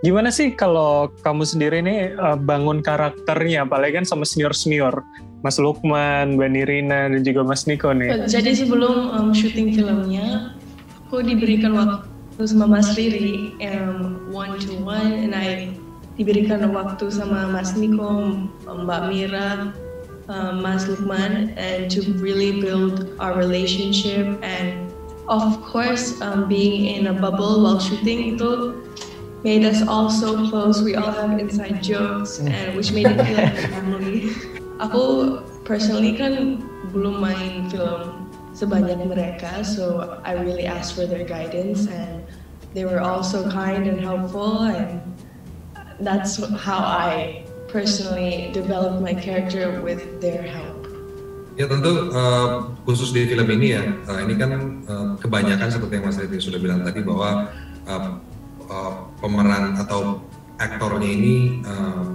Gimana 0.03 0.35
sih 0.35 0.59
kalau 0.59 1.15
kamu 1.23 1.47
sendiri 1.47 1.79
nih 1.87 2.19
uh, 2.19 2.35
bangun 2.35 2.83
karakternya, 2.83 3.63
apalagi 3.63 4.03
kan 4.03 4.07
sama 4.07 4.27
senior-senior, 4.27 5.07
Mas 5.47 5.63
Lukman, 5.63 6.35
Mbak 6.35 6.51
Nirina, 6.51 7.07
dan 7.15 7.23
juga 7.23 7.47
Mas 7.47 7.71
Niko 7.71 7.95
nih. 7.95 8.27
Jadi 8.27 8.59
sebelum 8.59 9.15
um, 9.15 9.31
syuting 9.31 9.71
filmnya, 9.71 10.59
aku 11.07 11.23
diberikan 11.23 11.79
waktu 11.79 12.43
sama 12.43 12.67
Mas 12.67 12.91
Riri 12.99 13.55
um, 13.63 14.19
one 14.35 14.59
to 14.59 14.75
one, 14.83 15.15
and 15.15 15.31
I 15.31 15.71
diberikan 16.17 16.65
waktu 16.73 17.13
sama 17.13 17.49
Mas 17.53 17.77
Niko, 17.77 18.41
Mbak 18.65 19.03
Mira, 19.13 19.71
um, 20.29 20.65
Mas 20.65 20.89
Lukman 20.89 21.53
and 21.57 21.93
to 21.93 22.03
really 22.19 22.61
build 22.61 23.15
our 23.21 23.37
relationship. 23.37 24.27
And 24.43 24.91
of 25.29 25.61
course 25.63 26.21
um, 26.21 26.49
being 26.49 26.87
in 26.87 27.07
a 27.09 27.15
bubble 27.15 27.63
while 27.63 27.79
shooting 27.79 28.37
itu 28.37 28.81
made 29.45 29.63
us 29.63 29.85
all 29.85 30.09
so 30.09 30.49
close. 30.49 30.83
We 30.83 30.97
all 30.97 31.13
have 31.13 31.39
inside 31.39 31.83
jokes 31.85 32.41
and 32.41 32.75
which 32.75 32.91
made 32.91 33.07
it 33.07 33.19
feel 33.21 33.37
like 33.37 33.57
family. 33.71 34.33
Aku 34.85 35.39
personally 35.65 36.17
kan 36.17 36.61
belum 36.93 37.21
main 37.21 37.69
film 37.73 38.29
sebanyak 38.57 38.97
mereka 39.05 39.61
so 39.61 40.17
I 40.25 40.33
really 40.37 40.65
asked 40.65 40.97
for 40.97 41.05
their 41.05 41.29
guidance 41.29 41.89
and 41.89 42.25
they 42.73 42.89
were 42.89 43.01
all 43.01 43.21
so 43.21 43.45
kind 43.53 43.85
and 43.85 44.01
helpful 44.01 44.65
and 44.65 45.01
that's 46.01 46.41
how 46.61 46.81
I 46.81 47.45
personally 47.69 48.51
develop 48.53 49.01
my 49.01 49.15
character 49.15 49.81
with 49.81 50.01
their 50.21 50.43
help. 50.43 50.87
Ya 51.57 51.65
tentu 51.65 52.13
uh, 52.13 52.69
khusus 52.85 53.17
di 53.17 53.25
film 53.25 53.49
ini 53.49 53.73
ya, 53.73 53.83
uh, 54.05 54.21
ini 54.21 54.35
kan 54.37 54.51
uh, 54.85 55.17
kebanyakan 55.17 55.73
seperti 55.73 55.93
yang 55.97 56.05
Mas 56.05 56.21
Riti 56.21 56.37
sudah 56.37 56.61
bilang 56.61 56.85
tadi 56.85 57.01
bahwa 57.01 57.49
uh, 57.89 58.21
uh, 58.69 58.93
pemeran 59.25 59.73
atau 59.81 60.21
aktornya 60.61 61.09
ini 61.09 61.65
uh, 61.65 62.13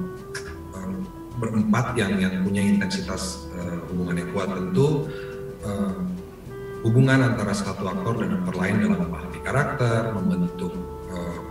uh, 0.78 0.94
berempat 1.41 1.98
yang 1.98 2.22
yang 2.22 2.46
punya 2.46 2.62
intensitas 2.62 3.50
uh, 3.58 3.82
hubungan 3.89 4.22
yang 4.22 4.30
kuat 4.30 4.50
tentu 4.54 5.10
uh, 5.65 5.98
hubungan 6.86 7.34
antara 7.34 7.54
satu 7.58 7.89
aktor 7.89 8.22
dan 8.22 8.41
aktor 8.41 8.56
lain 8.62 8.78
dalam 8.78 9.10
memahami 9.10 9.39
karakter, 9.41 10.13
membentuk 10.13 10.74
uh, 11.10 11.41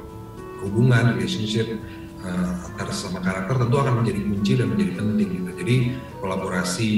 hubungan, 0.63 1.19
relationship 1.19 1.75
uh, 2.25 2.67
antar 2.73 2.89
sama 2.93 3.21
karakter 3.21 3.55
tentu 3.61 3.77
akan 3.77 3.95
menjadi 4.05 4.21
kunci 4.25 4.53
dan 4.57 4.67
menjadi 4.73 4.93
penting 4.99 5.29
gitu. 5.29 5.51
Jadi 5.61 5.77
kolaborasi 6.21 6.93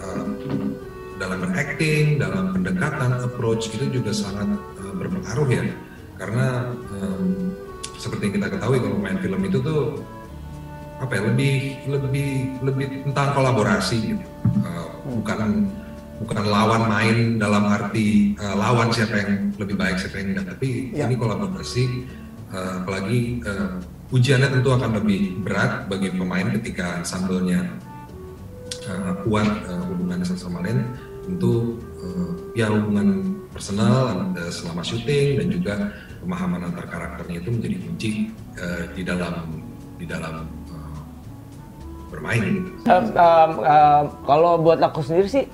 uh, 0.00 0.26
dalam 1.16 1.38
berakting, 1.40 2.20
dalam 2.20 2.52
pendekatan, 2.52 3.10
approach 3.24 3.72
itu 3.72 3.88
juga 4.00 4.12
sangat 4.12 4.48
uh, 4.80 4.94
berpengaruh 4.96 5.48
ya. 5.48 5.64
Karena 6.16 6.72
um, 6.96 7.52
seperti 7.96 8.32
yang 8.32 8.34
kita 8.40 8.48
ketahui 8.56 8.78
kalau 8.80 8.96
main 9.00 9.18
film 9.20 9.40
itu 9.44 9.60
tuh 9.60 10.00
apa 10.96 11.12
ya 11.12 11.22
lebih 11.28 11.76
lebih 11.92 12.30
lebih 12.64 12.86
tentang 13.08 13.36
kolaborasi 13.36 14.16
gitu. 14.16 14.24
Uh, 14.64 14.88
bukan 15.20 15.68
bukan 16.16 16.44
lawan 16.48 16.88
main 16.88 17.36
dalam 17.36 17.68
arti 17.68 18.32
uh, 18.40 18.56
lawan 18.56 18.88
siapa 18.88 19.20
yang 19.20 19.52
lebih 19.60 19.76
baik 19.76 20.00
siapa 20.00 20.16
yang 20.24 20.32
enggak 20.32 20.56
tapi 20.56 20.88
ya. 20.96 21.04
ini 21.04 21.16
kolaborasi 21.20 22.08
uh, 22.56 22.80
apalagi 22.80 23.44
uh, 23.44 23.76
ujiannya 24.14 24.48
tentu 24.58 24.70
akan 24.70 24.90
lebih 25.02 25.42
berat 25.42 25.90
bagi 25.90 26.14
pemain 26.14 26.46
ketika 26.60 27.02
ensemble-nya 27.02 27.66
uh, 28.86 29.12
kuat 29.26 29.48
uh, 29.66 29.82
hubungannya 29.90 30.22
satu 30.22 30.46
sama 30.46 30.62
lain 30.62 30.86
tentu 31.26 31.82
uh, 31.98 32.30
ya 32.54 32.70
hubungan 32.70 33.34
personal 33.50 34.30
uh, 34.30 34.50
selama 34.52 34.86
syuting 34.86 35.42
dan 35.42 35.46
juga 35.50 35.74
pemahaman 36.22 36.70
antar 36.70 36.86
karakternya 36.86 37.42
itu 37.42 37.50
menjadi 37.50 37.76
kunci 37.82 38.10
uh, 38.62 38.84
di 38.94 39.02
dalam 39.02 39.34
di 39.96 40.06
dalam 40.06 40.46
uh, 40.70 41.00
bermain. 42.14 42.70
Um, 42.86 43.52
kalau 44.22 44.62
buat 44.62 44.78
aku 44.78 45.02
sendiri 45.02 45.26
sih 45.26 45.44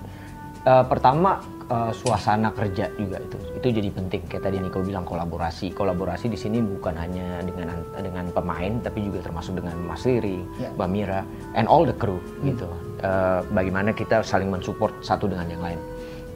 uh, 0.69 0.85
pertama 0.85 1.41
uh, 1.68 1.92
suasana 1.94 2.51
kerja 2.51 2.90
juga 2.98 3.20
itu 3.20 3.37
itu 3.59 3.66
jadi 3.79 3.88
penting 3.94 4.22
kayak 4.27 4.42
tadi 4.48 4.57
Niko 4.59 4.83
bilang 4.83 5.07
kolaborasi 5.07 5.70
kolaborasi 5.70 6.33
di 6.33 6.38
sini 6.38 6.59
bukan 6.59 6.96
hanya 6.96 7.42
dengan 7.44 7.79
dengan 7.98 8.27
pemain 8.35 8.81
tapi 8.83 9.07
juga 9.07 9.22
termasuk 9.27 9.62
dengan 9.62 9.77
Mas 9.87 10.03
Riri, 10.03 10.42
yeah. 10.59 10.72
Mbak 10.75 10.88
Mira, 10.90 11.20
and 11.55 11.70
all 11.70 11.87
the 11.87 11.94
crew 11.94 12.18
hmm. 12.18 12.55
gitu 12.55 12.66
uh, 13.07 13.44
bagaimana 13.55 13.94
kita 13.94 14.25
saling 14.25 14.51
mensupport 14.51 14.94
satu 15.05 15.31
dengan 15.31 15.46
yang 15.51 15.62
lain 15.62 15.79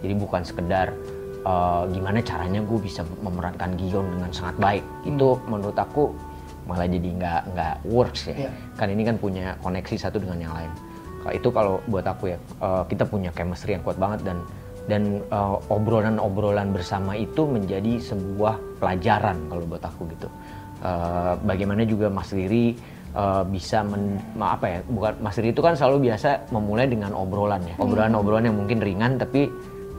jadi 0.04 0.14
bukan 0.14 0.42
sekedar 0.44 0.92
uh, 1.42 1.88
gimana 1.90 2.20
caranya 2.22 2.60
gue 2.62 2.78
bisa 2.78 3.02
memerankan 3.24 3.74
Gion 3.80 4.06
dengan 4.12 4.30
sangat 4.30 4.56
baik 4.60 4.84
hmm. 4.84 5.10
itu 5.16 5.28
menurut 5.50 5.76
aku 5.78 6.14
malah 6.66 6.90
jadi 6.90 7.08
nggak 7.14 7.42
nggak 7.54 7.74
works 7.86 8.26
ya 8.26 8.50
yeah. 8.50 8.52
kan 8.74 8.90
ini 8.90 9.06
kan 9.06 9.16
punya 9.18 9.54
koneksi 9.62 9.96
satu 9.98 10.18
dengan 10.18 10.42
yang 10.42 10.54
lain 10.54 10.70
itu 11.34 11.48
kalau 11.50 11.82
buat 11.90 12.06
aku 12.06 12.34
ya 12.34 12.38
uh, 12.62 12.86
kita 12.86 13.02
punya 13.02 13.34
chemistry 13.34 13.74
yang 13.74 13.82
kuat 13.82 13.98
banget 13.98 14.22
dan 14.22 14.38
dan 14.87 15.22
uh, 15.35 15.59
obrolan-obrolan 15.70 16.70
bersama 16.70 17.18
itu 17.18 17.42
menjadi 17.46 17.99
sebuah 17.99 18.79
pelajaran 18.79 19.37
kalau 19.51 19.64
buat 19.66 19.83
aku 19.83 20.07
gitu. 20.14 20.29
Uh, 20.83 21.35
bagaimana 21.42 21.83
juga 21.83 22.07
Mas 22.12 22.31
Riri 22.31 22.77
uh, 23.16 23.42
bisa 23.49 23.81
men, 23.83 24.20
apa 24.38 24.66
ya 24.68 24.79
bukan 24.87 25.12
Mas 25.25 25.40
Riri 25.40 25.51
itu 25.57 25.64
kan 25.64 25.75
selalu 25.75 26.12
biasa 26.12 26.53
memulai 26.53 26.87
dengan 26.87 27.16
obrolan 27.16 27.64
ya 27.64 27.75
obrolan-obrolan 27.81 28.53
yang 28.53 28.57
mungkin 28.61 28.79
ringan 28.85 29.16
tapi 29.16 29.49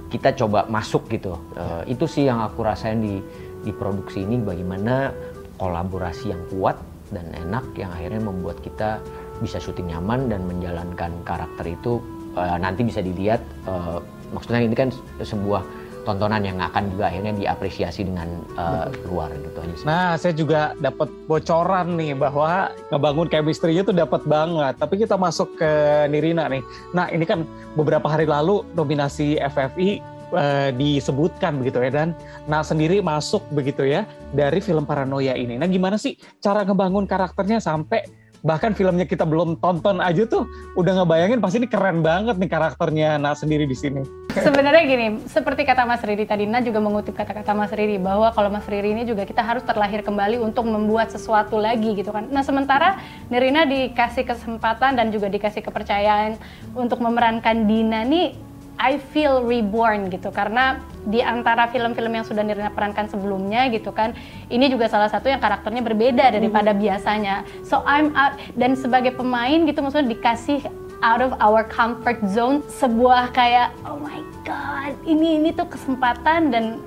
kita 0.07 0.31
coba 0.37 0.69
masuk 0.69 1.09
gitu 1.11 1.35
uh, 1.57 1.81
itu 1.89 2.05
sih 2.07 2.29
yang 2.29 2.39
aku 2.39 2.63
rasain 2.63 3.01
di 3.01 3.19
di 3.65 3.71
produksi 3.73 4.23
ini 4.23 4.39
bagaimana 4.39 5.11
kolaborasi 5.57 6.31
yang 6.31 6.41
kuat 6.53 6.77
dan 7.11 7.27
enak 7.33 7.65
yang 7.75 7.89
akhirnya 7.91 8.21
membuat 8.21 8.61
kita 8.61 9.01
bisa 9.41 9.57
syuting 9.57 9.91
nyaman 9.91 10.29
dan 10.31 10.45
menjalankan 10.45 11.11
karakter 11.25 11.65
itu 11.67 11.99
uh, 12.37 12.55
nanti 12.61 12.85
bisa 12.85 13.01
dilihat 13.01 13.41
uh, 13.65 13.99
maksudnya 14.33 14.61
ini 14.63 14.75
kan 14.75 14.89
sebuah 15.21 15.63
tontonan 16.07 16.39
yang 16.39 16.55
akan 16.63 16.87
juga 16.95 17.11
akhirnya 17.11 17.35
diapresiasi 17.35 18.07
dengan 18.07 18.39
uh, 18.55 18.87
luar 19.11 19.27
gitu 19.43 19.59
aja. 19.59 19.75
Nah, 19.83 20.15
saya 20.15 20.31
juga 20.31 20.71
dapat 20.79 21.11
bocoran 21.27 21.99
nih 21.99 22.15
bahwa 22.15 22.71
ngebangun 22.95 23.27
chemistry-nya 23.27 23.83
tuh 23.83 23.91
dapat 23.91 24.23
banget. 24.23 24.79
Tapi 24.79 25.03
kita 25.03 25.19
masuk 25.19 25.59
ke 25.59 25.71
Nirina 26.07 26.47
nih. 26.47 26.63
Nah, 26.95 27.11
ini 27.11 27.27
kan 27.27 27.43
beberapa 27.75 28.07
hari 28.07 28.23
lalu 28.23 28.63
nominasi 28.71 29.35
FFI 29.35 29.99
uh, 30.31 30.69
disebutkan 30.71 31.59
begitu 31.59 31.83
ya 31.83 31.91
dan 31.91 32.15
nah 32.47 32.63
sendiri 32.63 33.03
masuk 33.03 33.43
begitu 33.51 33.83
ya 33.83 34.07
dari 34.31 34.63
film 34.63 34.87
Paranoia 34.87 35.35
ini. 35.35 35.59
Nah, 35.59 35.67
gimana 35.67 35.99
sih 35.99 36.15
cara 36.39 36.63
ngebangun 36.63 37.03
karakternya 37.03 37.59
sampai 37.59 38.07
bahkan 38.45 38.73
filmnya 38.73 39.05
kita 39.05 39.25
belum 39.25 39.57
tonton 39.61 40.01
aja 40.01 40.25
tuh 40.25 40.45
udah 40.77 41.03
ngebayangin 41.03 41.39
pasti 41.41 41.61
ini 41.63 41.69
keren 41.69 42.05
banget 42.05 42.37
nih 42.37 42.49
karakternya 42.49 43.17
Nah 43.17 43.33
sendiri 43.33 43.65
di 43.65 43.77
sini. 43.77 44.01
Sebenarnya 44.37 44.85
gini, 44.85 45.07
seperti 45.25 45.65
kata 45.65 45.89
Mas 45.89 46.05
Riri 46.05 46.29
tadi, 46.29 46.45
Nah 46.45 46.61
juga 46.61 46.77
mengutip 46.77 47.17
kata-kata 47.17 47.57
Mas 47.57 47.73
Riri 47.73 47.97
bahwa 47.97 48.29
kalau 48.29 48.53
Mas 48.53 48.69
Riri 48.69 48.93
ini 48.93 49.01
juga 49.01 49.25
kita 49.25 49.41
harus 49.41 49.65
terlahir 49.65 50.05
kembali 50.05 50.37
untuk 50.37 50.69
membuat 50.69 51.09
sesuatu 51.09 51.57
lagi 51.57 51.97
gitu 51.97 52.13
kan. 52.13 52.29
Nah 52.29 52.45
sementara 52.45 53.01
Nirina 53.33 53.65
dikasih 53.65 54.29
kesempatan 54.29 54.93
dan 54.93 55.09
juga 55.09 55.25
dikasih 55.31 55.65
kepercayaan 55.65 56.37
untuk 56.77 57.01
memerankan 57.01 57.65
Dina 57.65 58.05
nih 58.05 58.37
I 58.77 59.01
feel 59.09 59.41
reborn 59.41 60.13
gitu 60.13 60.29
karena 60.29 60.77
di 61.07 61.23
antara 61.23 61.71
film-film 61.71 62.11
yang 62.11 62.25
sudah 62.27 62.43
Nirina 62.43 62.67
perankan 62.67 63.07
sebelumnya 63.07 63.71
gitu 63.71 63.95
kan 63.95 64.11
ini 64.51 64.67
juga 64.67 64.91
salah 64.91 65.07
satu 65.07 65.31
yang 65.31 65.39
karakternya 65.39 65.79
berbeda 65.79 66.35
daripada 66.35 66.75
mm. 66.75 66.79
biasanya 66.83 67.47
so 67.63 67.79
I'm 67.87 68.11
out 68.19 68.35
dan 68.59 68.75
sebagai 68.75 69.15
pemain 69.15 69.63
gitu 69.63 69.79
maksudnya 69.79 70.11
dikasih 70.11 70.67
out 70.99 71.23
of 71.23 71.31
our 71.39 71.63
comfort 71.63 72.19
zone 72.27 72.59
sebuah 72.67 73.31
kayak 73.31 73.71
oh 73.87 73.95
my 74.03 74.19
god 74.43 74.91
ini 75.07 75.39
ini 75.39 75.55
tuh 75.55 75.71
kesempatan 75.71 76.51
dan 76.51 76.83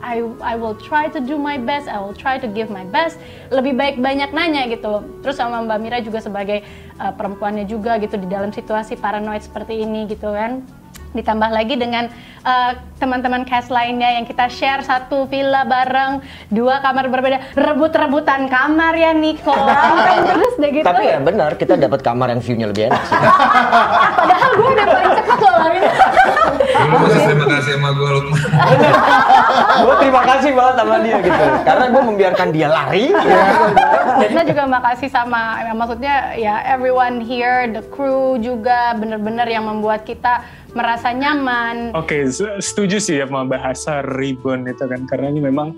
I 0.00 0.24
I 0.40 0.56
will 0.56 0.72
try 0.80 1.12
to 1.12 1.20
do 1.20 1.36
my 1.36 1.60
best, 1.60 1.84
I 1.84 2.00
will 2.00 2.16
try 2.16 2.40
to 2.40 2.48
give 2.48 2.72
my 2.72 2.88
best. 2.88 3.20
Lebih 3.52 3.76
baik 3.76 3.96
banyak 4.00 4.32
nanya 4.32 4.64
gitu. 4.72 5.04
Terus 5.20 5.36
sama 5.36 5.60
Mbak 5.60 5.76
Mira 5.76 6.00
juga 6.00 6.24
sebagai 6.24 6.64
uh, 6.96 7.12
perempuannya 7.12 7.68
juga 7.68 8.00
gitu 8.00 8.16
di 8.16 8.24
dalam 8.24 8.48
situasi 8.48 8.96
paranoid 8.96 9.44
seperti 9.44 9.84
ini 9.84 10.08
gitu 10.08 10.32
kan 10.32 10.64
ditambah 11.10 11.50
lagi 11.50 11.74
dengan 11.74 12.06
uh, 12.46 12.72
teman-teman 13.02 13.42
cast 13.42 13.72
lainnya 13.72 14.14
yang 14.14 14.24
kita 14.28 14.46
share 14.46 14.84
satu 14.86 15.26
villa 15.26 15.66
bareng 15.66 16.22
dua 16.52 16.78
kamar 16.78 17.10
berbeda 17.10 17.56
rebut-rebutan 17.58 18.46
kamar 18.46 18.94
ya 18.94 19.10
Niko 19.10 19.54
terus 20.30 20.54
deh 20.60 20.70
gitu 20.70 20.86
tapi 20.86 21.10
ya 21.10 21.18
benar 21.18 21.58
kita 21.58 21.74
dapat 21.74 22.00
kamar 22.04 22.30
yang 22.30 22.40
view-nya 22.44 22.70
lebih 22.70 22.92
enak 22.92 23.02
sih 23.08 23.18
padahal 24.18 24.50
gue 24.54 24.68
udah 24.70 24.86
paling 24.86 25.12
cepet 25.18 25.38
loh 25.40 25.58
Terima 26.70 26.96
kasih, 27.06 27.20
terima 27.28 27.46
kasih 27.46 27.72
sama 27.76 27.90
gue 27.92 28.08
Lukman. 28.08 28.40
gue 29.84 29.94
terima 30.00 30.22
kasih 30.24 30.50
banget 30.56 30.74
sama 30.80 30.96
dia 31.02 31.16
gitu. 31.20 31.44
Karena 31.66 31.84
gue 31.92 32.02
membiarkan 32.02 32.48
dia 32.54 32.68
lari. 32.70 33.06
Ya. 33.12 33.44
Kita 34.26 34.42
juga 34.48 34.62
makasih 34.64 35.08
sama, 35.12 35.60
ya, 35.60 35.72
maksudnya 35.76 36.14
ya 36.40 36.54
everyone 36.64 37.20
here, 37.20 37.68
the 37.68 37.84
crew 37.92 38.40
juga 38.40 38.96
bener-bener 38.96 39.46
yang 39.48 39.68
membuat 39.68 40.08
kita 40.08 40.40
merasa 40.72 41.10
nyaman. 41.10 41.92
Oke, 41.96 42.28
se- 42.30 42.58
setuju 42.62 43.02
sih 43.02 43.18
sama 43.20 43.46
bahasa 43.46 44.02
rebound 44.16 44.70
itu 44.70 44.84
kan 44.86 45.06
karena 45.10 45.30
ini 45.34 45.40
memang 45.50 45.74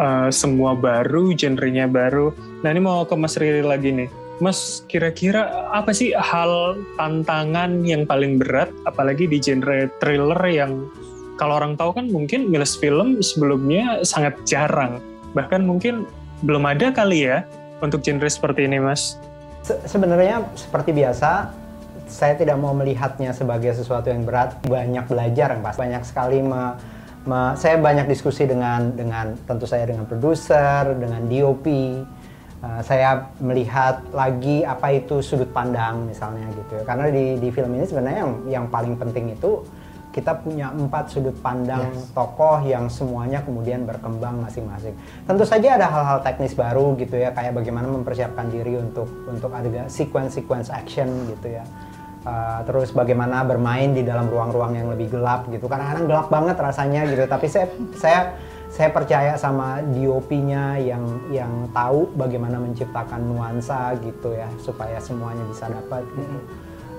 uh, 0.00 0.28
semua 0.32 0.72
baru, 0.76 1.32
genrenya 1.36 1.90
baru. 1.90 2.32
Nah 2.64 2.68
ini 2.72 2.80
mau 2.80 3.04
ke 3.04 3.14
Mas 3.16 3.36
Riri 3.36 3.64
lagi 3.64 3.92
nih. 3.92 4.08
Mas, 4.40 4.88
kira-kira 4.88 5.68
apa 5.68 5.92
sih 5.92 6.16
hal 6.16 6.80
tantangan 6.96 7.84
yang 7.84 8.08
paling 8.08 8.40
berat, 8.40 8.72
apalagi 8.88 9.28
di 9.28 9.36
genre 9.36 9.84
thriller 10.00 10.40
yang 10.48 10.88
kalau 11.36 11.60
orang 11.60 11.76
tahu 11.76 11.92
kan 11.92 12.08
mungkin 12.08 12.48
Miles 12.48 12.72
Film 12.76 13.20
sebelumnya 13.20 14.00
sangat 14.00 14.40
jarang, 14.48 14.96
bahkan 15.36 15.60
mungkin 15.60 16.08
belum 16.40 16.64
ada 16.64 16.88
kali 16.88 17.28
ya 17.28 17.44
untuk 17.84 18.00
genre 18.00 18.24
seperti 18.32 18.64
ini, 18.64 18.80
Mas. 18.80 19.20
Se- 19.60 19.76
sebenarnya 19.84 20.40
seperti 20.56 20.96
biasa 20.96 21.52
saya 22.10 22.34
tidak 22.34 22.58
mau 22.58 22.74
melihatnya 22.74 23.30
sebagai 23.30 23.72
sesuatu 23.72 24.10
yang 24.10 24.26
berat. 24.26 24.58
Banyak 24.66 25.06
belajar 25.06 25.54
yang 25.54 25.62
pasti 25.62 25.78
banyak 25.80 26.02
sekali 26.02 26.42
me- 26.42 26.74
me- 27.24 27.54
saya 27.54 27.78
banyak 27.78 28.10
diskusi 28.10 28.44
dengan 28.50 28.92
dengan 28.98 29.38
tentu 29.46 29.64
saya 29.64 29.86
dengan 29.86 30.04
produser 30.04 30.98
dengan 30.98 31.22
DOP 31.30 31.66
Uh, 32.60 32.84
saya 32.84 33.32
melihat 33.40 34.04
lagi 34.12 34.60
apa 34.68 34.92
itu 34.92 35.24
sudut 35.24 35.48
pandang 35.48 36.04
misalnya 36.04 36.44
gitu 36.52 36.76
ya. 36.76 36.84
Karena 36.84 37.08
di 37.08 37.40
di 37.40 37.48
film 37.48 37.72
ini 37.72 37.88
sebenarnya 37.88 38.20
yang 38.20 38.32
yang 38.44 38.64
paling 38.68 39.00
penting 39.00 39.32
itu 39.32 39.64
kita 40.12 40.36
punya 40.42 40.68
empat 40.74 41.08
sudut 41.08 41.32
pandang 41.40 41.88
tokoh 42.12 42.60
yang 42.66 42.90
semuanya 42.90 43.40
kemudian 43.46 43.86
berkembang 43.86 44.44
masing-masing. 44.44 44.92
Tentu 45.24 45.48
saja 45.48 45.78
ada 45.78 45.86
hal-hal 45.86 46.18
teknis 46.20 46.52
baru 46.52 46.98
gitu 46.98 47.16
ya, 47.16 47.30
kayak 47.30 47.56
bagaimana 47.56 47.88
mempersiapkan 47.88 48.50
diri 48.50 48.76
untuk 48.76 49.08
untuk 49.30 49.54
adegan 49.54 49.88
sequence-sequence 49.88 50.68
action 50.68 51.08
gitu 51.32 51.56
ya. 51.56 51.64
Uh, 52.20 52.60
terus 52.68 52.92
bagaimana 52.92 53.40
bermain 53.48 53.96
di 53.96 54.04
dalam 54.04 54.28
ruang-ruang 54.28 54.76
yang 54.76 54.88
lebih 54.92 55.08
gelap 55.16 55.48
gitu. 55.48 55.64
Kadang-kadang 55.64 56.04
gelap 56.04 56.28
banget 56.28 56.56
rasanya 56.60 57.08
gitu, 57.08 57.24
tapi 57.24 57.46
saya 57.48 57.66
saya 57.96 58.20
saya 58.68 58.88
percaya 58.92 59.32
sama 59.40 59.80
DOP-nya 59.82 60.78
yang 60.78 61.04
yang 61.32 61.52
tahu 61.72 62.12
bagaimana 62.14 62.60
menciptakan 62.60 63.24
nuansa 63.24 63.96
gitu 64.04 64.36
ya 64.36 64.46
supaya 64.60 65.00
semuanya 65.00 65.42
bisa 65.48 65.66
dapat 65.72 66.04
gitu. 66.12 66.36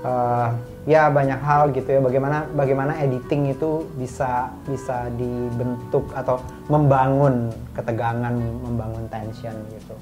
Uh, 0.02 0.50
ya 0.90 1.14
banyak 1.14 1.38
hal 1.46 1.70
gitu 1.78 1.86
ya 1.86 2.02
bagaimana 2.02 2.50
bagaimana 2.58 2.98
editing 2.98 3.54
itu 3.54 3.86
bisa 4.02 4.50
bisa 4.66 5.14
dibentuk 5.14 6.10
atau 6.18 6.42
membangun 6.74 7.54
ketegangan 7.78 8.34
membangun 8.66 9.06
tension 9.14 9.54
gitu 9.70 9.94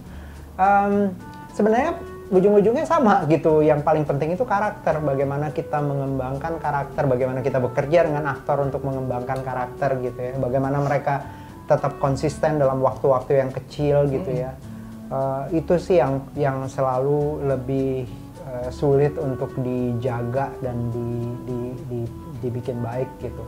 Um, 0.60 1.16
sebenarnya 1.56 1.96
ujung-ujungnya 2.30 2.86
sama 2.86 3.26
gitu. 3.26 3.66
Yang 3.66 3.82
paling 3.82 4.06
penting 4.06 4.38
itu 4.38 4.46
karakter. 4.46 5.02
Bagaimana 5.02 5.50
kita 5.50 5.82
mengembangkan 5.82 6.62
karakter 6.62 7.10
bagaimana 7.10 7.42
kita 7.42 7.58
bekerja 7.58 8.06
dengan 8.06 8.30
aktor 8.30 8.62
untuk 8.62 8.86
mengembangkan 8.86 9.42
karakter 9.42 9.98
gitu 10.02 10.20
ya. 10.22 10.34
Bagaimana 10.38 10.82
mereka 10.82 11.26
tetap 11.66 12.02
konsisten 12.02 12.58
dalam 12.58 12.82
waktu-waktu 12.82 13.46
yang 13.46 13.52
kecil 13.54 14.10
gitu 14.10 14.32
ya. 14.34 14.54
Uh, 15.10 15.50
itu 15.50 15.74
sih 15.82 15.98
yang 15.98 16.22
yang 16.38 16.70
selalu 16.70 17.42
lebih 17.50 18.06
uh, 18.46 18.70
sulit 18.70 19.18
untuk 19.18 19.50
dijaga 19.58 20.54
dan 20.62 20.78
di, 20.94 21.10
di, 21.50 21.60
di- 21.90 22.14
dibikin 22.46 22.78
baik 22.86 23.10
gitu. 23.18 23.44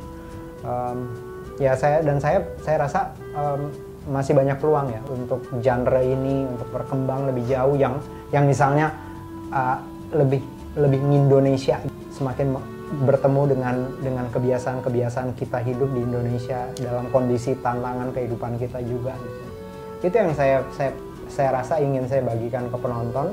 Um, 0.65 1.13
ya 1.61 1.77
saya 1.77 2.01
dan 2.01 2.17
saya 2.17 2.41
saya 2.65 2.77
rasa 2.81 3.13
um, 3.37 3.69
masih 4.09 4.33
banyak 4.33 4.57
peluang 4.57 4.89
ya 4.89 5.01
untuk 5.13 5.45
genre 5.61 6.01
ini 6.01 6.49
untuk 6.49 6.65
berkembang 6.73 7.29
lebih 7.29 7.45
jauh 7.45 7.77
yang 7.77 8.01
yang 8.31 8.47
misalnya 8.47 8.91
uh, 9.51 9.79
lebih 10.15 10.43
lebih 10.75 10.99
Indonesia 11.03 11.79
semakin 12.11 12.55
bertemu 13.07 13.41
dengan 13.55 13.75
dengan 14.03 14.25
kebiasaan-kebiasaan 14.31 15.35
kita 15.39 15.63
hidup 15.63 15.87
di 15.95 16.03
Indonesia 16.03 16.67
dalam 16.75 17.07
kondisi 17.11 17.55
tantangan 17.59 18.11
kehidupan 18.11 18.59
kita 18.59 18.83
juga 18.83 19.15
itu 20.03 20.11
yang 20.11 20.33
saya 20.35 20.59
saya 20.75 20.91
saya 21.31 21.49
rasa 21.55 21.79
ingin 21.79 22.03
saya 22.11 22.25
bagikan 22.27 22.67
ke 22.67 22.77
penonton 22.81 23.31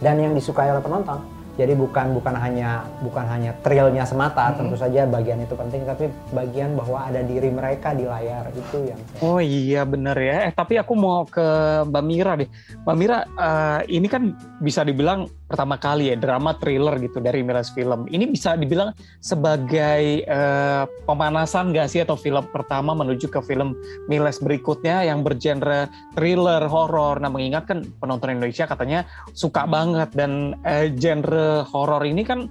dan 0.00 0.16
yang 0.20 0.32
disukai 0.36 0.68
oleh 0.68 0.84
penonton. 0.84 1.20
Jadi 1.60 1.76
bukan 1.76 2.16
bukan 2.16 2.34
hanya 2.40 2.88
bukan 3.04 3.28
hanya 3.28 3.52
thrillnya 3.60 4.08
semata, 4.08 4.56
tentu 4.56 4.80
saja 4.80 5.04
bagian 5.04 5.44
itu 5.44 5.52
penting, 5.52 5.84
tapi 5.84 6.08
bagian 6.32 6.72
bahwa 6.72 7.04
ada 7.04 7.20
diri 7.20 7.52
mereka 7.52 7.92
di 7.92 8.08
layar 8.08 8.48
itu 8.56 8.88
yang 8.88 9.00
saya 9.12 9.20
Oh 9.20 9.36
iya 9.44 9.84
bener 9.84 10.16
ya. 10.16 10.48
Eh 10.48 10.52
tapi 10.56 10.80
aku 10.80 10.96
mau 10.96 11.28
ke 11.28 11.44
Mbak 11.84 12.04
Mira 12.08 12.32
deh. 12.40 12.48
Mbak 12.88 12.96
Mira, 12.96 13.18
eh, 13.28 13.80
ini 13.92 14.08
kan 14.08 14.32
bisa 14.64 14.80
dibilang 14.88 15.28
pertama 15.50 15.74
kali 15.74 16.14
ya 16.14 16.16
drama 16.16 16.54
thriller 16.54 16.94
gitu 17.02 17.18
dari 17.18 17.42
Miles 17.42 17.74
Film. 17.74 18.06
Ini 18.06 18.30
bisa 18.30 18.54
dibilang 18.54 18.94
sebagai 19.18 20.22
eh, 20.22 20.84
pemanasan 21.04 21.74
gak 21.74 21.90
sih 21.90 22.06
atau 22.06 22.14
film 22.14 22.46
pertama 22.54 22.94
menuju 22.94 23.26
ke 23.26 23.42
film 23.42 23.74
Miles 24.06 24.38
berikutnya 24.38 25.02
yang 25.02 25.26
bergenre 25.26 25.90
thriller, 26.14 26.62
horor. 26.70 27.18
Nah 27.18 27.28
mengingatkan 27.28 27.82
penonton 27.98 28.38
Indonesia 28.38 28.70
katanya 28.70 29.02
suka 29.34 29.66
banget 29.66 30.14
dan 30.14 30.54
eh, 30.62 30.94
genre 30.94 31.66
horor 31.66 32.06
ini 32.06 32.22
kan 32.22 32.46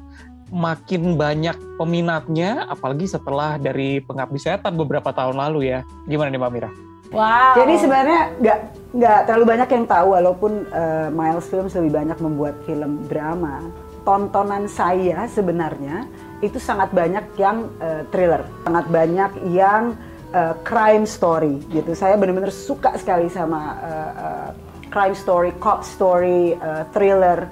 makin 0.51 1.15
banyak 1.15 1.55
peminatnya 1.77 2.67
apalagi 2.67 3.05
setelah 3.05 3.61
dari 3.61 4.01
Pengabdi 4.01 4.41
Setan 4.41 4.75
beberapa 4.75 5.15
tahun 5.15 5.39
lalu 5.39 5.71
ya. 5.71 5.79
Gimana 6.11 6.33
nih 6.33 6.41
Mbak 6.41 6.51
Mira? 6.51 6.88
Wow. 7.09 7.57
Jadi 7.57 7.73
sebenarnya 7.81 8.21
nggak 8.37 8.59
nggak 8.89 9.19
terlalu 9.25 9.45
banyak 9.45 9.69
yang 9.69 9.85
tahu 9.89 10.07
walaupun 10.13 10.51
eh, 10.69 11.07
Miles 11.09 11.47
Films 11.49 11.73
lebih 11.73 11.93
banyak 11.93 12.17
membuat 12.21 12.55
film 12.65 13.05
drama. 13.09 13.65
Tontonan 14.05 14.65
saya 14.65 15.25
sebenarnya 15.29 16.05
itu 16.41 16.57
sangat 16.61 16.93
banyak 16.93 17.25
yang 17.37 17.69
eh, 17.81 18.05
thriller, 18.13 18.45
sangat 18.65 18.85
banyak 18.89 19.31
yang 19.49 19.97
eh, 20.33 20.53
crime 20.61 21.05
story 21.09 21.61
gitu. 21.73 21.97
Saya 21.97 22.13
benar-benar 22.17 22.53
suka 22.53 22.93
sekali 22.97 23.25
sama 23.29 23.77
eh, 23.81 24.11
eh, 24.13 24.49
crime 24.93 25.17
story, 25.17 25.49
cop 25.57 25.81
story, 25.81 26.53
eh, 26.53 26.83
thriller. 26.93 27.49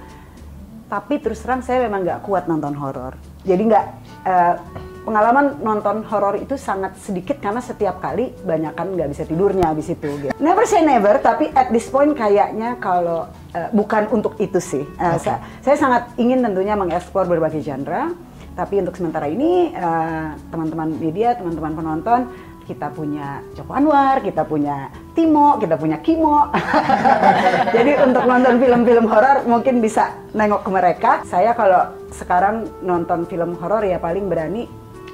Tapi 0.88 1.20
terus 1.20 1.44
terang 1.44 1.66
saya 1.66 1.84
memang 1.84 2.06
nggak 2.06 2.22
kuat 2.26 2.46
nonton 2.46 2.78
horor. 2.78 3.18
Jadi 3.42 3.62
nggak 3.74 3.86
eh, 4.26 4.54
pengalaman 5.08 5.64
nonton 5.64 6.04
horor 6.12 6.36
itu 6.36 6.60
sangat 6.60 7.00
sedikit 7.00 7.40
karena 7.40 7.64
setiap 7.64 8.04
kali 8.04 8.36
banyak 8.44 8.76
kan 8.76 8.92
nggak 8.92 9.08
bisa 9.16 9.24
tidurnya 9.24 9.72
habis 9.72 9.88
itu. 9.88 10.12
Gitu. 10.20 10.36
Never 10.36 10.68
say 10.68 10.84
never, 10.84 11.16
tapi 11.24 11.48
at 11.56 11.72
this 11.72 11.88
point 11.88 12.12
kayaknya 12.12 12.76
kalau 12.84 13.32
eh, 13.56 13.72
bukan 13.72 14.12
untuk 14.12 14.36
itu 14.44 14.60
sih. 14.60 14.84
Eh, 14.84 15.18
sa- 15.24 15.40
saya, 15.64 15.80
sangat 15.80 16.12
ingin 16.20 16.44
tentunya 16.44 16.76
mengeksplor 16.76 17.24
berbagai 17.24 17.64
genre. 17.64 18.12
Tapi 18.52 18.84
untuk 18.84 19.00
sementara 19.00 19.32
ini 19.32 19.72
eh, 19.72 20.28
teman-teman 20.52 20.92
media, 21.00 21.40
teman-teman 21.40 21.72
penonton 21.72 22.22
kita 22.68 22.92
punya 22.92 23.40
Joko 23.56 23.72
Anwar, 23.72 24.20
kita 24.20 24.44
punya 24.44 24.92
Timo, 25.16 25.56
kita 25.56 25.80
punya 25.80 26.04
Kimo. 26.04 26.52
Jadi 27.80 27.96
untuk 28.04 28.28
nonton 28.28 28.60
film-film 28.60 29.08
horor 29.08 29.48
mungkin 29.48 29.80
bisa 29.80 30.12
nengok 30.36 30.68
ke 30.68 30.70
mereka. 30.70 31.12
Saya 31.24 31.56
kalau 31.56 31.96
sekarang 32.12 32.68
nonton 32.84 33.24
film 33.24 33.56
horor 33.56 33.88
ya 33.88 34.04
paling 34.04 34.28
berani 34.28 34.68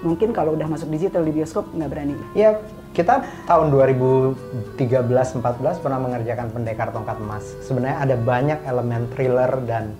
mungkin 0.03 0.29
kalau 0.29 0.53
udah 0.53 0.67
masuk 0.67 0.87
digital 0.87 1.23
di 1.23 1.31
bioskop 1.31 1.65
nggak 1.71 1.89
berani. 1.89 2.15
Ya, 2.31 2.59
kita 2.91 3.23
tahun 3.43 3.71
2013-14 3.71 5.39
pernah 5.79 5.99
mengerjakan 5.99 6.51
Pendekar 6.51 6.91
Tongkat 6.91 7.17
Emas. 7.17 7.45
Sebenarnya 7.63 7.97
ada 7.99 8.15
banyak 8.15 8.59
elemen 8.63 9.07
thriller 9.09 9.49
dan 9.63 9.95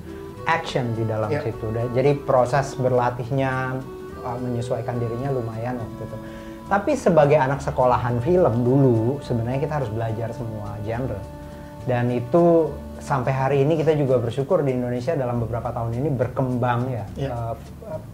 action 0.46 0.92
di 0.94 1.04
dalam 1.04 1.32
situ. 1.42 1.72
Dan- 1.72 1.90
Jadi 1.96 2.20
proses 2.20 2.76
berlatihnya, 2.76 3.80
uh, 4.22 4.38
menyesuaikan 4.38 5.00
dirinya 5.00 5.32
lumayan 5.32 5.80
waktu 5.80 6.04
itu. 6.04 6.18
Tapi 6.64 6.92
sebagai 6.94 7.36
anak 7.36 7.60
sekolahan 7.60 8.20
film 8.20 8.64
dulu, 8.64 9.20
sebenarnya 9.20 9.60
kita 9.60 9.74
harus 9.84 9.90
belajar 9.90 10.32
semua 10.32 10.76
genre. 10.82 11.20
Dan 11.84 12.08
itu 12.10 12.72
sampai 13.04 13.36
hari 13.36 13.58
ini 13.68 13.76
kita 13.76 13.92
juga 14.00 14.16
bersyukur 14.16 14.64
di 14.64 14.72
Indonesia 14.72 15.12
dalam 15.20 15.44
beberapa 15.44 15.76
tahun 15.76 15.92
ini 16.00 16.10
berkembang 16.16 16.88
ya. 16.88 17.06
Uh, 17.28 17.54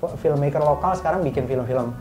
f- 0.01 0.17
filmmaker 0.17 0.65
lokal 0.65 0.97
sekarang 0.97 1.21
bikin 1.21 1.45
film-film 1.45 1.93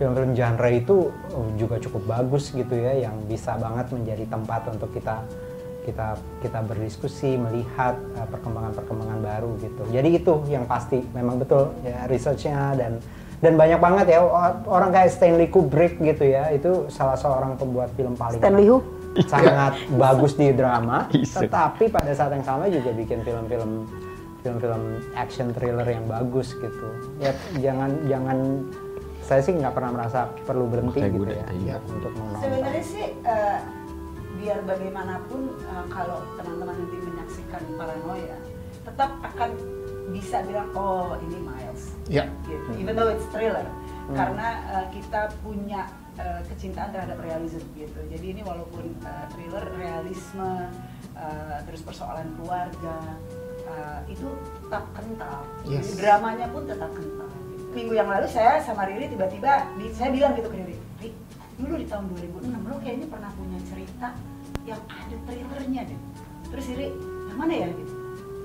film-film 0.00 0.32
genre 0.32 0.70
itu 0.72 1.12
uh, 1.36 1.50
juga 1.60 1.76
cukup 1.76 2.08
bagus 2.08 2.48
gitu 2.56 2.72
ya 2.72 3.04
yang 3.04 3.12
bisa 3.28 3.60
banget 3.60 3.92
menjadi 3.92 4.24
tempat 4.24 4.72
untuk 4.72 4.88
kita 4.96 5.20
kita 5.84 6.16
kita 6.40 6.58
berdiskusi 6.64 7.36
melihat 7.36 8.00
uh, 8.16 8.24
perkembangan-perkembangan 8.32 9.20
baru 9.20 9.50
gitu. 9.60 9.82
Jadi 9.92 10.08
itu 10.16 10.40
yang 10.48 10.64
pasti 10.64 11.04
memang 11.12 11.36
betul 11.36 11.76
ya 11.84 12.08
researchnya 12.08 12.72
dan 12.80 12.96
dan 13.40 13.56
banyak 13.56 13.80
banget 13.80 14.16
ya 14.16 14.20
orang 14.68 14.92
kayak 14.92 15.12
Stanley 15.12 15.48
Kubrick 15.48 16.00
gitu 16.00 16.24
ya 16.24 16.52
itu 16.52 16.88
salah 16.88 17.16
seorang 17.16 17.56
pembuat 17.60 17.92
film 17.96 18.16
paling 18.16 18.40
Stanley 18.40 18.68
Hu? 18.68 18.80
Sangat 19.26 19.74
bagus 19.94 20.38
di 20.38 20.54
drama, 20.54 21.10
Iseng. 21.10 21.46
tetapi 21.46 21.90
pada 21.90 22.12
saat 22.14 22.30
yang 22.34 22.46
sama 22.46 22.70
juga 22.70 22.90
bikin 22.94 23.26
film-film 23.26 23.86
film-film 24.40 24.82
action 25.12 25.52
thriller 25.52 25.84
yang 25.84 26.06
bagus 26.08 26.56
gitu. 26.56 26.88
Ya 27.20 27.34
jangan 27.60 27.90
jangan 28.08 28.38
saya 29.20 29.40
sih 29.44 29.52
nggak 29.54 29.74
pernah 29.76 29.90
merasa 30.00 30.30
perlu 30.46 30.66
berhenti 30.66 31.02
Makanya 31.02 31.14
gitu 31.14 31.32
ya, 31.34 31.46
ya 31.66 31.76
untuk 31.86 32.12
menonton. 32.16 32.40
Sebenarnya 32.40 32.84
sih 32.86 33.04
eh, 33.20 33.58
biar 34.40 34.58
bagaimanapun 34.64 35.40
eh, 35.60 35.84
kalau 35.92 36.18
teman-teman 36.40 36.74
nanti 36.74 36.96
menyaksikan 37.04 37.62
paranoia, 37.76 38.38
tetap 38.86 39.10
akan 39.22 39.50
bisa 40.10 40.42
bilang 40.42 40.68
oh 40.74 41.14
ini 41.22 41.38
Miles 41.38 41.94
Ya. 42.10 42.26
gitu. 42.42 42.82
even 42.82 42.98
though 42.98 43.06
it's 43.06 43.22
thriller 43.30 43.62
karena 44.10 44.58
uh, 44.74 44.86
kita 44.90 45.30
punya 45.38 45.86
uh, 46.20 46.40
kecintaan 46.52 46.92
terhadap 46.92 47.16
realisme 47.24 47.64
gitu. 47.72 48.00
Jadi 48.12 48.26
ini 48.36 48.40
walaupun 48.44 48.92
uh, 49.00 49.24
thriller 49.32 49.64
realisme 49.80 50.68
uh, 51.16 51.58
terus 51.64 51.80
persoalan 51.80 52.28
keluarga 52.36 53.16
uh, 53.64 54.00
itu 54.04 54.28
tetap 54.68 54.84
kental. 54.92 55.40
Yes. 55.64 55.96
dramanya 55.96 56.52
pun 56.52 56.68
tetap 56.68 56.92
kental 56.92 57.30
minggu 57.70 57.94
yang 57.94 58.10
lalu 58.10 58.26
saya 58.26 58.58
sama 58.62 58.86
Riri 58.86 59.06
tiba-tiba 59.06 59.62
di- 59.78 59.94
saya 59.94 60.10
bilang 60.10 60.34
gitu 60.34 60.50
ke 60.50 60.56
Riri 60.58 60.76
Riri 60.98 61.10
dulu 61.60 61.74
di 61.76 61.86
tahun 61.86 62.04
2006 62.16 62.66
lo 62.72 62.76
kayaknya 62.82 63.06
pernah 63.06 63.30
punya 63.36 63.58
cerita 63.68 64.08
yang 64.66 64.80
ada 64.90 65.16
thrillernya 65.28 65.82
deh. 65.86 66.00
Terus 66.50 66.64
Riri 66.74 66.86
yang 67.30 67.38
mana 67.38 67.54
ya? 67.54 67.68
Gitu. 67.70 67.94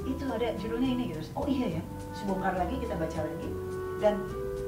Itu 0.05 0.23
ada 0.29 0.47
judulnya 0.61 0.89
ini 0.93 1.03
gitu. 1.09 1.21
Oh 1.33 1.47
iya 1.49 1.79
ya 1.79 1.83
sebongkar 2.13 2.53
lagi 2.53 2.75
kita 2.77 2.93
baca 2.93 3.19
lagi. 3.23 3.49
Dan 3.97 4.13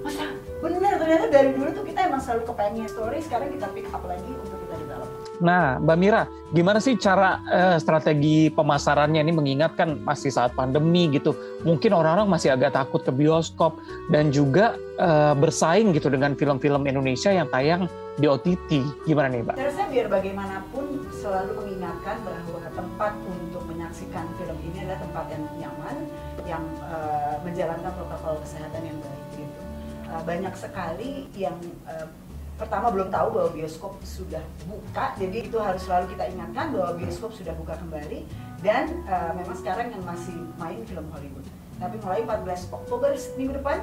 masa 0.06 0.26
bener 0.58 0.94
ternyata 0.98 1.26
dari 1.30 1.50
dulu 1.54 1.70
tuh 1.74 1.86
kita 1.86 2.10
emang 2.10 2.22
selalu 2.22 2.44
kepengen 2.50 2.90
story 2.90 3.18
sekarang 3.22 3.50
kita 3.54 3.68
pick 3.74 3.88
up 3.94 4.04
lagi 4.06 4.32
untuk 4.34 4.58
kita 4.66 4.76
develop 4.82 5.10
Nah, 5.38 5.78
Mbak 5.78 5.98
Mira, 6.02 6.26
gimana 6.50 6.82
sih 6.82 6.98
cara 6.98 7.42
eh, 7.46 7.78
strategi 7.78 8.50
pemasarannya 8.50 9.22
ini 9.22 9.34
mengingatkan 9.34 10.02
masih 10.02 10.34
saat 10.34 10.58
pandemi 10.58 11.14
gitu. 11.14 11.38
Mungkin 11.62 11.94
orang-orang 11.94 12.26
masih 12.26 12.58
agak 12.58 12.74
takut 12.74 13.06
ke 13.06 13.14
bioskop 13.14 13.78
dan 14.10 14.34
juga 14.34 14.74
eh, 14.98 15.34
bersaing 15.38 15.94
gitu 15.94 16.10
dengan 16.10 16.34
film-film 16.34 16.90
Indonesia 16.90 17.30
yang 17.30 17.46
tayang 17.54 17.86
di 18.18 18.26
OTT. 18.26 18.82
Gimana 19.06 19.30
nih, 19.30 19.46
Mbak? 19.46 19.56
Saya 19.62 19.70
rasa 19.70 19.84
biar 19.94 20.08
bagaimanapun 20.10 21.06
selalu 21.14 21.52
mengingatkan 21.62 22.18
bahwa 22.26 22.60
tempat 22.74 23.14
untuk 23.30 23.62
menyaksikan 23.70 24.26
film 24.42 24.58
ini 24.66 24.90
adalah 24.90 25.00
tempat 25.06 25.26
yang 25.30 25.44
nyaman, 25.62 25.96
yang 26.50 26.64
eh, 26.82 27.36
menjalankan 27.46 27.94
protokol 27.94 28.42
kesehatan 28.42 28.82
yang 28.90 28.98
baik 29.06 29.17
Eh, 30.18 30.24
banyak 30.26 30.54
sekali 30.58 31.30
yang 31.38 31.58
eh, 31.86 32.08
pertama 32.58 32.90
belum 32.90 33.14
tahu 33.14 33.38
bahwa 33.38 33.50
bioskop 33.54 33.94
sudah 34.02 34.42
buka, 34.66 35.14
jadi 35.22 35.46
itu 35.46 35.58
harus 35.62 35.86
selalu 35.86 36.18
kita 36.18 36.34
ingatkan 36.34 36.74
bahwa 36.74 36.98
bioskop 36.98 37.30
sudah 37.38 37.54
buka 37.54 37.78
kembali 37.78 38.26
dan 38.66 38.90
eh, 39.06 39.32
memang 39.38 39.54
sekarang 39.54 39.94
yang 39.94 40.02
masih 40.02 40.34
main 40.58 40.82
film 40.90 41.06
Hollywood. 41.14 41.46
Tapi 41.78 42.02
mulai 42.02 42.26
14 42.26 42.74
Oktober 42.74 43.14
minggu 43.38 43.54
depan, 43.62 43.78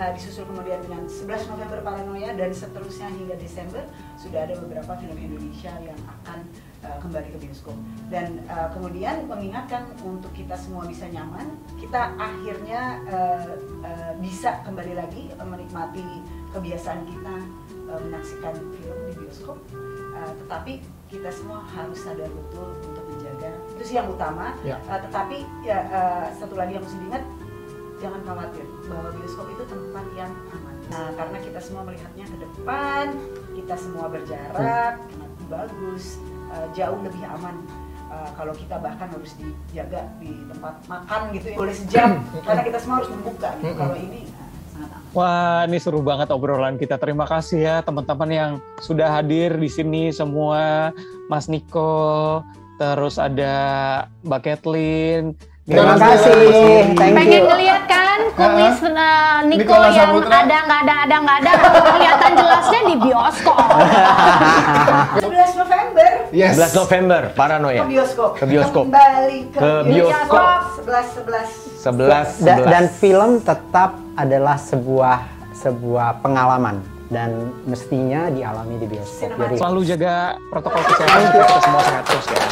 eh, 0.00 0.10
disusul 0.16 0.48
kemudian 0.48 0.80
dengan 0.80 1.04
11 1.04 1.44
November 1.52 1.84
Paranoia 1.84 2.32
dan 2.32 2.48
seterusnya 2.56 3.12
hingga 3.12 3.36
Desember 3.36 3.84
sudah 4.16 4.48
ada 4.48 4.56
beberapa 4.56 4.96
film 4.96 5.16
Indonesia 5.20 5.76
yang 5.84 6.00
akan 6.08 6.48
eh, 6.84 6.98
kembali 7.00 7.28
ke 7.32 7.38
bioskop. 7.40 7.76
Dan 8.12 8.44
eh, 8.44 8.68
kemudian 8.76 9.24
mengingatkan 9.24 9.88
untuk 10.04 10.30
kita 10.36 10.54
semua 10.54 10.84
bisa 10.84 11.08
nyaman, 11.08 11.56
kita 11.80 12.12
akhirnya 12.20 13.00
eh, 13.08 13.56
eh, 13.82 14.12
bisa 14.20 14.60
kembali 14.68 14.92
lagi 14.94 15.32
menikmati 15.40 16.04
kebiasaan 16.52 17.08
kita 17.08 17.36
eh, 17.88 17.98
menyaksikan 18.04 18.54
film 18.76 18.98
di 19.08 19.12
bioskop. 19.24 19.58
Eh, 20.14 20.32
tetapi 20.44 20.72
kita 21.08 21.30
semua 21.30 21.62
harus 21.72 21.98
sadar 22.00 22.26
betul 22.26 22.74
untuk 22.82 23.04
menjaga 23.08 23.50
itu 23.74 23.82
sih 23.82 23.96
yang 23.96 24.08
utama. 24.12 24.52
Ya. 24.62 24.76
Eh, 24.84 25.00
tetapi 25.10 25.36
ya 25.64 25.78
eh, 25.88 26.26
satu 26.36 26.54
lagi 26.54 26.76
yang 26.76 26.84
mesti 26.84 26.98
diingat 27.00 27.24
jangan 28.02 28.20
khawatir 28.26 28.66
bahwa 28.90 29.08
bioskop 29.16 29.46
itu 29.48 29.64
tempat 29.64 30.06
yang 30.18 30.32
aman. 30.52 30.76
Nah, 30.92 31.08
karena 31.16 31.38
kita 31.40 31.56
semua 31.56 31.82
melihatnya 31.88 32.28
ke 32.28 32.36
depan, 32.36 33.16
kita 33.56 33.74
semua 33.80 34.06
berjarak, 34.12 35.00
lebih 35.16 35.46
bagus, 35.48 36.20
eh, 36.54 36.66
jauh 36.72 36.98
lebih 37.02 37.22
aman. 37.26 37.56
Eh, 38.14 38.30
kalau 38.38 38.54
kita 38.54 38.78
bahkan 38.78 39.10
harus 39.10 39.34
dijaga 39.34 40.06
di 40.22 40.30
tempat 40.46 40.74
makan 40.86 41.20
gitu 41.34 41.46
ya, 41.50 41.56
boleh 41.58 41.74
sejam, 41.74 42.10
karena 42.46 42.62
kita 42.62 42.78
semua 42.78 42.96
harus 43.02 43.10
membuka. 43.10 43.50
Gitu. 43.58 43.74
Kalau 43.74 43.96
ini 43.98 44.20
nah, 44.30 44.48
sangat 44.70 44.90
aman. 44.94 45.10
Wah, 45.16 45.60
ini 45.66 45.78
seru 45.82 46.00
banget 46.04 46.28
obrolan 46.30 46.78
kita. 46.78 46.94
Terima 47.02 47.26
kasih 47.26 47.58
ya 47.58 47.76
teman-teman 47.82 48.30
yang 48.30 48.50
sudah 48.78 49.18
hadir 49.18 49.58
di 49.58 49.66
sini 49.66 50.14
semua. 50.14 50.94
Mas 51.26 51.50
Niko, 51.50 52.44
terus 52.78 53.18
ada 53.18 53.54
Mbak 54.22 54.40
Kathleen. 54.46 55.34
Terima 55.64 55.96
kasih. 55.96 56.92
Pengen 56.94 57.48
ngeliat 57.48 57.88
kan 57.88 58.20
kumis 58.36 58.78
uh, 58.84 59.40
Niko 59.48 59.64
Nikola 59.64 59.88
yang 59.96 60.12
Saputra. 60.12 60.44
ada 60.44 60.56
nggak 60.68 60.80
ada 60.84 60.94
ada 61.08 61.16
nggak 61.24 61.38
ada 61.40 61.52
kelihatan 61.88 62.30
jelasnya 62.36 62.80
di 62.84 62.94
bioskop. 63.00 63.56
11 65.24 65.56
November 66.34 66.66
11 66.66 66.74
November, 66.76 67.20
ke 67.22 67.30
Paranoia. 67.32 67.82
bioskop. 67.86 68.30
Ke 68.34 68.44
bioskop. 68.44 68.84
Kembali 68.84 69.38
ke, 69.48 69.58
Ke 69.58 69.70
bioskop. 69.86 70.46
11 70.82 71.06
11 71.14 71.50
11, 71.78 72.28
Da- 72.42 72.58
11. 72.58 72.66
dan 72.66 72.84
film 72.92 73.30
tetap 73.40 73.90
adalah 74.14 74.56
sebuah 74.56 75.18
sebuah 75.54 76.18
pengalaman 76.18 76.82
dan 77.06 77.30
mestinya 77.62 78.26
dialami 78.28 78.74
di 78.76 78.86
bioskop. 78.88 79.30
Jadi 79.30 79.54
Selalu 79.54 79.80
jaga 79.86 80.14
protokol 80.50 80.82
kesehatan 80.82 81.22
kita 81.30 81.58
semua 81.62 81.82
sehat 81.82 82.04
terus 82.04 82.26
ya. 82.26 82.42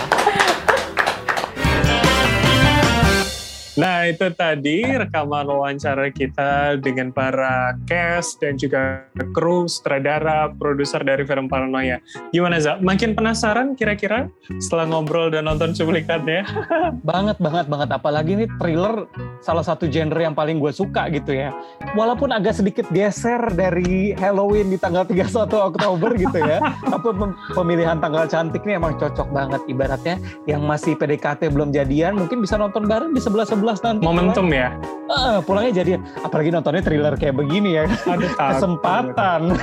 Nah, 3.72 4.04
itu 4.04 4.28
tadi 4.36 4.84
rekaman 4.84 5.48
wawancara 5.48 6.12
kita 6.12 6.76
dengan 6.84 7.08
para 7.08 7.72
cast 7.88 8.36
dan 8.44 8.60
juga 8.60 9.08
kru, 9.32 9.64
sutradara, 9.64 10.52
produser 10.60 11.00
dari 11.00 11.24
film 11.24 11.48
Paranoia. 11.48 11.96
Gimana, 12.36 12.60
Za? 12.60 12.76
Makin 12.84 13.16
penasaran 13.16 13.72
kira-kira 13.72 14.28
setelah 14.60 14.84
ngobrol 14.84 15.32
dan 15.32 15.48
nonton 15.48 15.72
cuplikannya? 15.72 16.44
Banget, 17.08 17.40
banget, 17.40 17.66
banget. 17.66 17.88
Apalagi 17.96 18.30
ini 18.36 18.46
thriller 18.60 19.08
salah 19.40 19.64
satu 19.64 19.88
genre 19.88 20.20
yang 20.20 20.36
paling 20.36 20.60
gue 20.60 20.70
suka 20.70 21.08
gitu 21.08 21.32
ya. 21.34 21.50
Walaupun 21.96 22.30
agak 22.30 22.60
sedikit 22.60 22.84
geser 22.92 23.40
dari 23.56 24.12
Halloween 24.14 24.68
di 24.68 24.78
tanggal 24.78 25.08
31 25.08 25.48
Oktober 25.48 26.12
gitu 26.14 26.38
ya. 26.38 26.60
Tapi 26.92 27.08
pem- 27.10 27.36
pemilihan 27.56 27.98
tanggal 27.98 28.28
cantik 28.28 28.62
ini 28.68 28.76
emang 28.76 29.00
cocok 29.00 29.28
banget. 29.32 29.60
Ibaratnya 29.66 30.16
yang 30.44 30.62
masih 30.62 30.94
PDKT 30.94 31.48
belum 31.48 31.72
jadian 31.72 32.20
mungkin 32.20 32.44
bisa 32.44 32.60
nonton 32.60 32.84
bareng 32.84 33.16
di 33.16 33.20
11-11 33.20 33.61
nanti. 33.62 34.02
Momentum 34.02 34.50
ya? 34.50 34.74
Eh, 35.12 35.38
pulangnya 35.44 35.84
jadian. 35.84 36.00
Apalagi 36.24 36.48
nontonnya 36.48 36.82
thriller 36.82 37.14
kayak 37.14 37.36
begini 37.36 37.76
ya. 37.78 37.84
Aduh. 38.08 38.32
Kesempatan. 38.56 39.54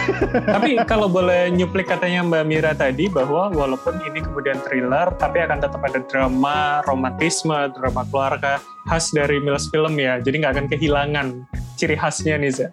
Tapi 0.45 0.79
kalau 0.91 1.09
boleh 1.09 1.49
nyuplik 1.49 1.89
katanya 1.89 2.21
Mbak 2.23 2.43
Mira 2.45 2.71
tadi 2.77 3.09
bahwa 3.09 3.49
walaupun 3.51 3.97
ini 4.05 4.21
kemudian 4.21 4.61
thriller, 4.61 5.09
tapi 5.17 5.41
akan 5.41 5.57
tetap 5.59 5.81
ada 5.81 5.99
drama, 6.05 6.85
romantisme, 6.85 7.73
drama 7.73 8.05
keluarga 8.07 8.61
khas 8.87 9.11
dari 9.11 9.41
Mills 9.41 9.67
Film 9.73 9.97
ya. 9.97 10.21
Jadi 10.21 10.45
nggak 10.45 10.53
akan 10.55 10.67
kehilangan 10.69 11.27
ciri 11.75 11.97
khasnya 11.97 12.37
nih, 12.37 12.51
Za. 12.53 12.67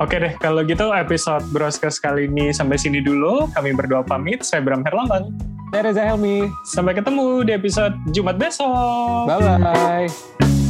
Oke 0.00 0.18
deh, 0.18 0.34
kalau 0.42 0.66
gitu 0.66 0.90
episode 0.90 1.46
Broadcast 1.54 2.02
kali 2.02 2.26
ini 2.26 2.50
sampai 2.50 2.74
sini 2.74 2.98
dulu. 2.98 3.46
Kami 3.54 3.70
berdua 3.76 4.02
pamit. 4.02 4.42
Saya 4.42 4.64
Bram 4.64 4.82
Herlambang. 4.82 5.30
Saya 5.70 5.82
Reza 5.88 6.02
Helmi. 6.04 6.50
Sampai 6.66 6.92
ketemu 6.98 7.46
di 7.46 7.52
episode 7.54 7.94
Jumat 8.10 8.36
besok. 8.36 9.30
Bye-bye. 9.30 10.61